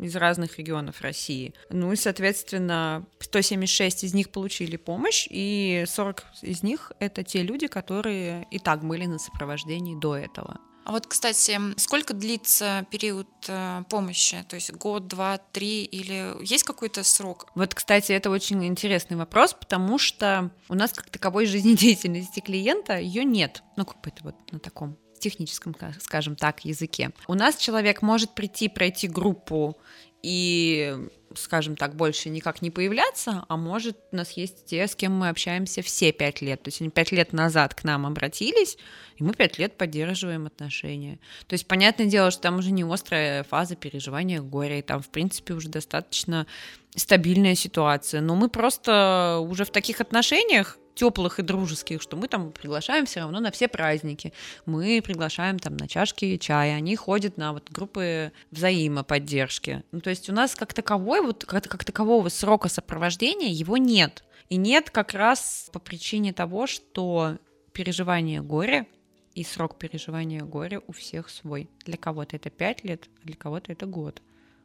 из 0.02 0.16
разных 0.16 0.58
регионов 0.58 1.00
России. 1.00 1.54
Ну 1.70 1.92
и, 1.92 1.96
соответственно, 1.96 3.06
176 3.20 4.04
из 4.04 4.14
них 4.14 4.30
получили 4.30 4.76
помощь, 4.76 5.26
и 5.30 5.84
40 5.86 6.24
из 6.42 6.62
них— 6.62 6.92
это 6.98 7.22
те 7.22 7.42
люди, 7.42 7.66
которые 7.66 8.46
и 8.50 8.58
так 8.58 8.84
были 8.84 9.06
на 9.06 9.18
сопровождении 9.18 9.98
до 9.98 10.16
этого. 10.16 10.60
А 10.84 10.90
вот, 10.90 11.06
кстати, 11.06 11.58
сколько 11.76 12.12
длится 12.12 12.86
период 12.90 13.28
э, 13.46 13.84
помощи? 13.88 14.44
То 14.48 14.56
есть 14.56 14.72
год, 14.72 15.06
два, 15.06 15.38
три 15.38 15.84
или 15.84 16.34
есть 16.44 16.64
какой-то 16.64 17.04
срок? 17.04 17.46
Вот, 17.54 17.74
кстати, 17.74 18.10
это 18.12 18.30
очень 18.30 18.64
интересный 18.64 19.16
вопрос, 19.16 19.54
потому 19.54 19.98
что 19.98 20.50
у 20.68 20.74
нас 20.74 20.92
как 20.92 21.08
таковой 21.10 21.46
жизнедеятельности 21.46 22.40
клиента 22.40 22.98
ее 22.98 23.24
нет. 23.24 23.62
Ну, 23.76 23.84
как 23.84 24.00
бы 24.00 24.10
это 24.10 24.24
вот 24.24 24.34
на 24.50 24.58
таком 24.58 24.98
техническом, 25.22 25.74
скажем 26.00 26.36
так, 26.36 26.64
языке. 26.64 27.12
У 27.26 27.34
нас 27.34 27.56
человек 27.56 28.02
может 28.02 28.34
прийти, 28.34 28.68
пройти 28.68 29.08
группу 29.08 29.78
и 30.22 30.96
скажем 31.36 31.76
так, 31.76 31.96
больше 31.96 32.28
никак 32.28 32.62
не 32.62 32.70
появляться, 32.70 33.44
а 33.48 33.56
может, 33.56 33.96
у 34.12 34.16
нас 34.16 34.32
есть 34.32 34.66
те, 34.66 34.86
с 34.86 34.94
кем 34.94 35.12
мы 35.12 35.28
общаемся 35.28 35.82
все 35.82 36.12
пять 36.12 36.40
лет. 36.40 36.62
То 36.62 36.68
есть 36.68 36.80
они 36.80 36.90
пять 36.90 37.12
лет 37.12 37.32
назад 37.32 37.74
к 37.74 37.84
нам 37.84 38.06
обратились, 38.06 38.76
и 39.16 39.24
мы 39.24 39.32
пять 39.34 39.58
лет 39.58 39.76
поддерживаем 39.76 40.46
отношения. 40.46 41.18
То 41.46 41.54
есть, 41.54 41.66
понятное 41.66 42.06
дело, 42.06 42.30
что 42.30 42.42
там 42.42 42.58
уже 42.58 42.70
не 42.70 42.84
острая 42.84 43.44
фаза 43.44 43.76
переживания 43.76 44.40
горя, 44.40 44.78
и 44.78 44.82
там, 44.82 45.02
в 45.02 45.08
принципе, 45.08 45.54
уже 45.54 45.68
достаточно 45.68 46.46
стабильная 46.94 47.54
ситуация. 47.54 48.20
Но 48.20 48.34
мы 48.34 48.48
просто 48.48 49.38
уже 49.42 49.64
в 49.64 49.70
таких 49.70 50.00
отношениях, 50.00 50.78
теплых 50.94 51.38
и 51.38 51.42
дружеских, 51.42 52.02
что 52.02 52.16
мы 52.16 52.28
там 52.28 52.52
приглашаем 52.52 53.06
все 53.06 53.20
равно 53.20 53.40
на 53.40 53.50
все 53.50 53.68
праздники. 53.68 54.32
Мы 54.66 55.00
приглашаем 55.02 55.58
там 55.58 55.76
на 55.76 55.88
чашки 55.88 56.36
чая, 56.36 56.76
они 56.76 56.96
ходят 56.96 57.36
на 57.36 57.52
вот 57.52 57.70
группы 57.70 58.32
взаимоподдержки. 58.50 59.84
Ну, 59.92 60.00
то 60.00 60.10
есть 60.10 60.28
у 60.28 60.32
нас 60.32 60.54
как 60.54 60.74
таковой, 60.74 61.20
вот 61.22 61.44
как, 61.44 61.64
как 61.64 61.84
такового 61.84 62.28
срока 62.28 62.68
сопровождения 62.68 63.50
его 63.50 63.76
нет. 63.76 64.24
И 64.48 64.56
нет 64.56 64.90
как 64.90 65.14
раз 65.14 65.70
по 65.72 65.78
причине 65.78 66.32
того, 66.32 66.66
что 66.66 67.38
переживание 67.72 68.42
горя 68.42 68.86
и 69.34 69.44
срок 69.44 69.78
переживания 69.78 70.42
горя 70.42 70.82
у 70.86 70.92
всех 70.92 71.30
свой. 71.30 71.70
Для 71.84 71.96
кого-то 71.96 72.36
это 72.36 72.50
5 72.50 72.84
лет, 72.84 73.08
а 73.22 73.26
для 73.26 73.36
кого-то 73.36 73.72
это 73.72 73.86
год. 73.86 74.20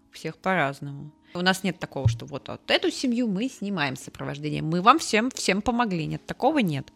У 0.10 0.16
всех 0.16 0.38
по-разному. 0.38 1.12
У 1.34 1.42
нас 1.42 1.64
нет 1.64 1.80
такого, 1.80 2.08
что 2.08 2.26
вот, 2.26 2.48
вот 2.48 2.72
эту 2.72 2.90
семью 2.90 3.28
мы 3.28 3.50
снимаем 3.50 3.96
сопровождение. 3.96 4.62
Мы 4.62 4.82
вам 4.82 5.00
всем, 5.00 5.30
всем 5.32 5.62
помогли. 5.62 6.06
Нет, 6.06 6.26
такого 6.26 6.60
нет. 6.60 6.92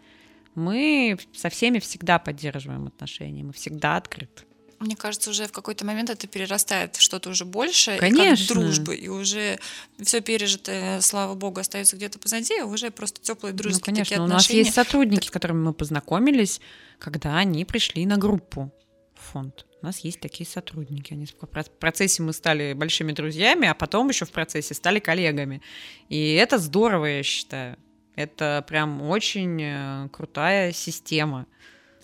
Мы 0.55 1.17
со 1.33 1.49
всеми 1.49 1.79
всегда 1.79 2.19
поддерживаем 2.19 2.87
отношения, 2.87 3.43
мы 3.43 3.53
всегда 3.53 3.97
открыты. 3.97 4.43
Мне 4.79 4.95
кажется, 4.95 5.29
уже 5.29 5.45
в 5.45 5.51
какой-то 5.51 5.85
момент 5.85 6.09
это 6.09 6.25
перерастает 6.25 6.95
что-то 6.95 7.29
уже 7.29 7.45
большее, 7.45 7.99
Конечно. 7.99 8.47
как 8.47 8.57
дружбы, 8.57 8.95
и 8.95 9.07
уже 9.09 9.59
все 10.01 10.21
пережитое, 10.21 11.01
слава 11.01 11.35
богу, 11.35 11.59
остается 11.59 11.95
где-то 11.95 12.17
позади, 12.17 12.57
а 12.59 12.65
уже 12.65 12.89
просто 12.89 13.21
теплые 13.21 13.53
дружеские 13.53 13.91
ну, 13.91 13.95
конечно, 13.97 14.03
такие 14.05 14.21
у 14.21 14.25
отношения. 14.25 14.59
нас 14.59 14.65
есть 14.65 14.75
сотрудники, 14.75 15.27
с 15.27 15.29
которыми 15.29 15.59
мы 15.65 15.73
познакомились, 15.73 16.59
когда 16.97 17.37
они 17.37 17.63
пришли 17.63 18.07
на 18.07 18.17
группу 18.17 18.73
в 19.13 19.31
фонд. 19.31 19.67
У 19.81 19.85
нас 19.85 19.99
есть 19.99 20.19
такие 20.19 20.47
сотрудники. 20.47 21.13
Они 21.13 21.25
в 21.25 21.35
процессе 21.79 22.21
мы 22.21 22.33
стали 22.33 22.73
большими 22.73 23.13
друзьями, 23.13 23.67
а 23.67 23.73
потом 23.73 24.09
еще 24.09 24.25
в 24.25 24.31
процессе 24.31 24.73
стали 24.75 24.99
коллегами. 24.99 25.61
И 26.09 26.33
это 26.33 26.59
здорово, 26.59 27.05
я 27.05 27.23
считаю. 27.23 27.77
Это 28.15 28.63
прям 28.67 29.01
очень 29.01 29.59
э, 29.61 30.09
крутая 30.11 30.71
система. 30.73 31.47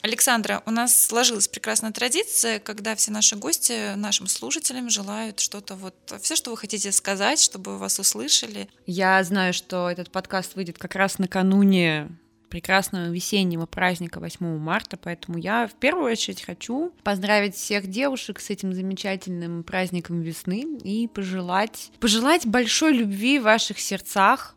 Александра, 0.01 0.63
у 0.65 0.71
нас 0.71 0.99
сложилась 1.05 1.47
прекрасная 1.47 1.91
традиция, 1.91 2.59
когда 2.59 2.95
все 2.95 3.11
наши 3.11 3.35
гости 3.35 3.95
нашим 3.95 4.27
слушателям 4.27 4.89
желают 4.89 5.39
что-то 5.39 5.75
вот, 5.75 5.95
все, 6.21 6.35
что 6.35 6.51
вы 6.51 6.57
хотите 6.57 6.91
сказать, 6.91 7.39
чтобы 7.41 7.77
вас 7.77 7.99
услышали. 7.99 8.69
Я 8.85 9.23
знаю, 9.23 9.53
что 9.53 9.89
этот 9.89 10.11
подкаст 10.11 10.55
выйдет 10.55 10.77
как 10.77 10.95
раз 10.95 11.19
накануне 11.19 12.09
прекрасного 12.49 13.09
весеннего 13.09 13.65
праздника 13.65 14.19
8 14.19 14.57
марта, 14.57 14.97
поэтому 14.97 15.37
я 15.37 15.67
в 15.67 15.73
первую 15.73 16.11
очередь 16.11 16.41
хочу 16.41 16.91
поздравить 17.03 17.55
всех 17.55 17.87
девушек 17.87 18.39
с 18.39 18.49
этим 18.49 18.73
замечательным 18.73 19.63
праздником 19.63 20.21
весны 20.21 20.65
и 20.83 21.07
пожелать, 21.07 21.91
пожелать 21.99 22.45
большой 22.45 22.93
любви 22.93 23.39
в 23.39 23.43
ваших 23.43 23.79
сердцах, 23.79 24.55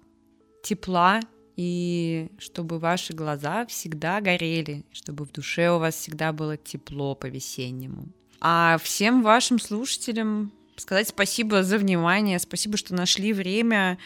тепла 0.62 1.20
и 1.57 2.28
чтобы 2.38 2.78
ваши 2.78 3.12
глаза 3.12 3.66
всегда 3.66 4.20
горели, 4.20 4.84
чтобы 4.93 5.24
в 5.24 5.32
душе 5.32 5.70
у 5.70 5.78
вас 5.78 5.95
всегда 5.95 6.32
было 6.32 6.57
тепло 6.57 7.14
по-весеннему. 7.14 8.09
А 8.41 8.78
всем 8.82 9.22
вашим 9.22 9.59
слушателям 9.59 10.53
сказать 10.76 11.09
спасибо 11.09 11.62
за 11.62 11.78
внимание, 11.78 12.38
спасибо, 12.38 12.76
что 12.76 12.95
нашли 12.95 13.32
время 13.32 13.99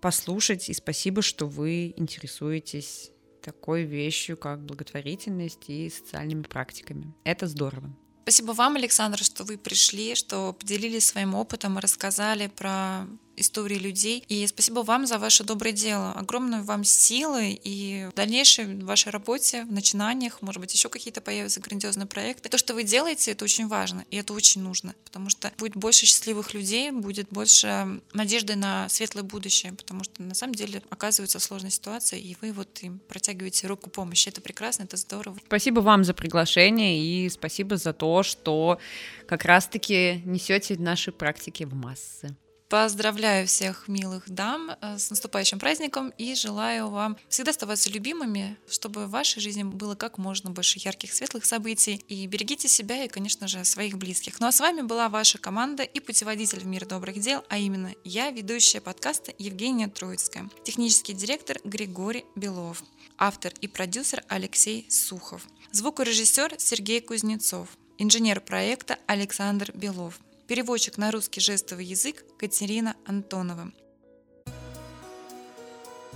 послушать, 0.00 0.68
и 0.68 0.74
спасибо, 0.74 1.22
что 1.22 1.46
вы 1.46 1.94
интересуетесь 1.96 3.10
такой 3.44 3.82
вещью, 3.84 4.36
как 4.36 4.64
благотворительность 4.64 5.68
и 5.68 5.90
социальными 5.90 6.42
практиками. 6.42 7.12
Это 7.24 7.46
здорово. 7.46 7.90
Спасибо 8.22 8.52
вам, 8.52 8.76
Александр, 8.76 9.18
что 9.18 9.44
вы 9.44 9.58
пришли, 9.58 10.14
что 10.14 10.54
поделились 10.54 11.04
своим 11.04 11.34
опытом 11.34 11.78
и 11.78 11.82
рассказали 11.82 12.46
про 12.46 13.06
истории 13.36 13.78
людей. 13.78 14.24
И 14.28 14.46
спасибо 14.46 14.80
вам 14.80 15.06
за 15.06 15.18
ваше 15.18 15.44
доброе 15.44 15.72
дело. 15.72 16.12
Огромной 16.12 16.62
вам 16.62 16.84
силы 16.84 17.58
и 17.62 18.08
в 18.10 18.14
дальнейшей 18.14 18.82
вашей 18.82 19.10
работе, 19.10 19.64
в 19.64 19.72
начинаниях, 19.72 20.42
может 20.42 20.60
быть, 20.60 20.72
еще 20.74 20.88
какие-то 20.88 21.20
появятся 21.20 21.60
грандиозные 21.60 22.06
проекты. 22.06 22.48
То, 22.48 22.58
что 22.58 22.74
вы 22.74 22.84
делаете, 22.84 23.32
это 23.32 23.44
очень 23.44 23.66
важно, 23.68 24.04
и 24.10 24.16
это 24.16 24.32
очень 24.32 24.62
нужно, 24.62 24.94
потому 25.04 25.30
что 25.30 25.52
будет 25.58 25.76
больше 25.76 26.06
счастливых 26.06 26.54
людей, 26.54 26.90
будет 26.90 27.28
больше 27.30 28.00
надежды 28.12 28.56
на 28.56 28.88
светлое 28.88 29.22
будущее, 29.22 29.72
потому 29.72 30.04
что 30.04 30.22
на 30.22 30.34
самом 30.34 30.54
деле 30.54 30.82
оказывается 30.90 31.40
сложная 31.40 31.70
ситуация, 31.70 32.18
и 32.18 32.36
вы 32.40 32.52
вот 32.52 32.78
им 32.82 33.00
протягиваете 33.08 33.66
руку 33.66 33.90
помощи. 33.90 34.28
Это 34.28 34.40
прекрасно, 34.40 34.84
это 34.84 34.96
здорово. 34.96 35.38
Спасибо 35.46 35.80
вам 35.80 36.04
за 36.04 36.14
приглашение 36.14 37.02
и 37.02 37.28
спасибо 37.28 37.76
за 37.76 37.92
то, 37.92 38.22
что 38.22 38.78
как 39.26 39.44
раз-таки 39.44 40.22
несете 40.24 40.76
наши 40.76 41.12
практики 41.12 41.64
в 41.64 41.74
массы. 41.74 42.36
Поздравляю 42.74 43.46
всех 43.46 43.86
милых 43.86 44.28
дам 44.28 44.72
э, 44.80 44.98
с 44.98 45.08
наступающим 45.08 45.60
праздником 45.60 46.12
и 46.18 46.34
желаю 46.34 46.88
вам 46.88 47.16
всегда 47.28 47.52
оставаться 47.52 47.88
любимыми, 47.88 48.58
чтобы 48.68 49.06
в 49.06 49.10
вашей 49.10 49.40
жизни 49.40 49.62
было 49.62 49.94
как 49.94 50.18
можно 50.18 50.50
больше 50.50 50.80
ярких, 50.80 51.12
светлых 51.12 51.44
событий. 51.44 52.04
И 52.08 52.26
берегите 52.26 52.66
себя 52.66 53.04
и, 53.04 53.08
конечно 53.08 53.46
же, 53.46 53.64
своих 53.64 53.96
близких. 53.96 54.40
Ну 54.40 54.48
а 54.48 54.50
с 54.50 54.58
вами 54.58 54.80
была 54.80 55.08
ваша 55.08 55.38
команда 55.38 55.84
и 55.84 56.00
путеводитель 56.00 56.58
в 56.58 56.66
мир 56.66 56.84
добрых 56.84 57.20
дел, 57.20 57.44
а 57.48 57.58
именно 57.58 57.92
я, 58.02 58.32
ведущая 58.32 58.80
подкаста 58.80 59.32
Евгения 59.38 59.86
Троицкая, 59.86 60.50
технический 60.64 61.12
директор 61.12 61.60
Григорий 61.62 62.24
Белов, 62.34 62.82
автор 63.16 63.52
и 63.60 63.68
продюсер 63.68 64.24
Алексей 64.26 64.84
Сухов, 64.90 65.46
звукорежиссер 65.70 66.56
Сергей 66.58 67.00
Кузнецов, 67.00 67.68
инженер 67.98 68.40
проекта 68.40 68.98
Александр 69.06 69.70
Белов. 69.76 70.18
Переводчик 70.46 70.98
на 70.98 71.10
русский 71.10 71.40
жестовый 71.40 71.86
язык 71.86 72.22
Катерина 72.38 72.96
Антонова. 73.06 73.72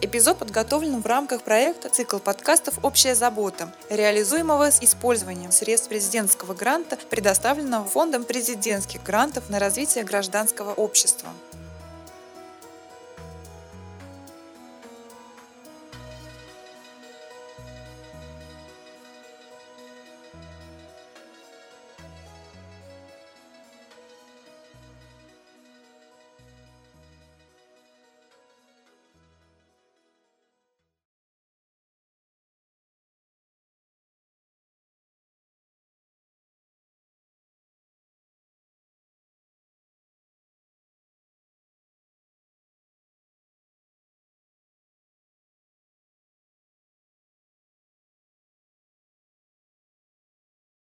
Эпизод 0.02 0.38
подготовлен 0.38 1.00
в 1.00 1.06
рамках 1.06 1.42
проекта 1.42 1.88
«Цикл 1.88 2.18
подкастов 2.18 2.78
«Общая 2.84 3.14
забота», 3.14 3.74
реализуемого 3.88 4.70
с 4.70 4.82
использованием 4.82 5.50
средств 5.50 5.88
президентского 5.88 6.52
гранта, 6.52 6.98
предоставленного 7.08 7.86
Фондом 7.86 8.24
президентских 8.24 9.02
грантов 9.02 9.48
на 9.48 9.58
развитие 9.58 10.04
гражданского 10.04 10.74
общества. 10.74 11.30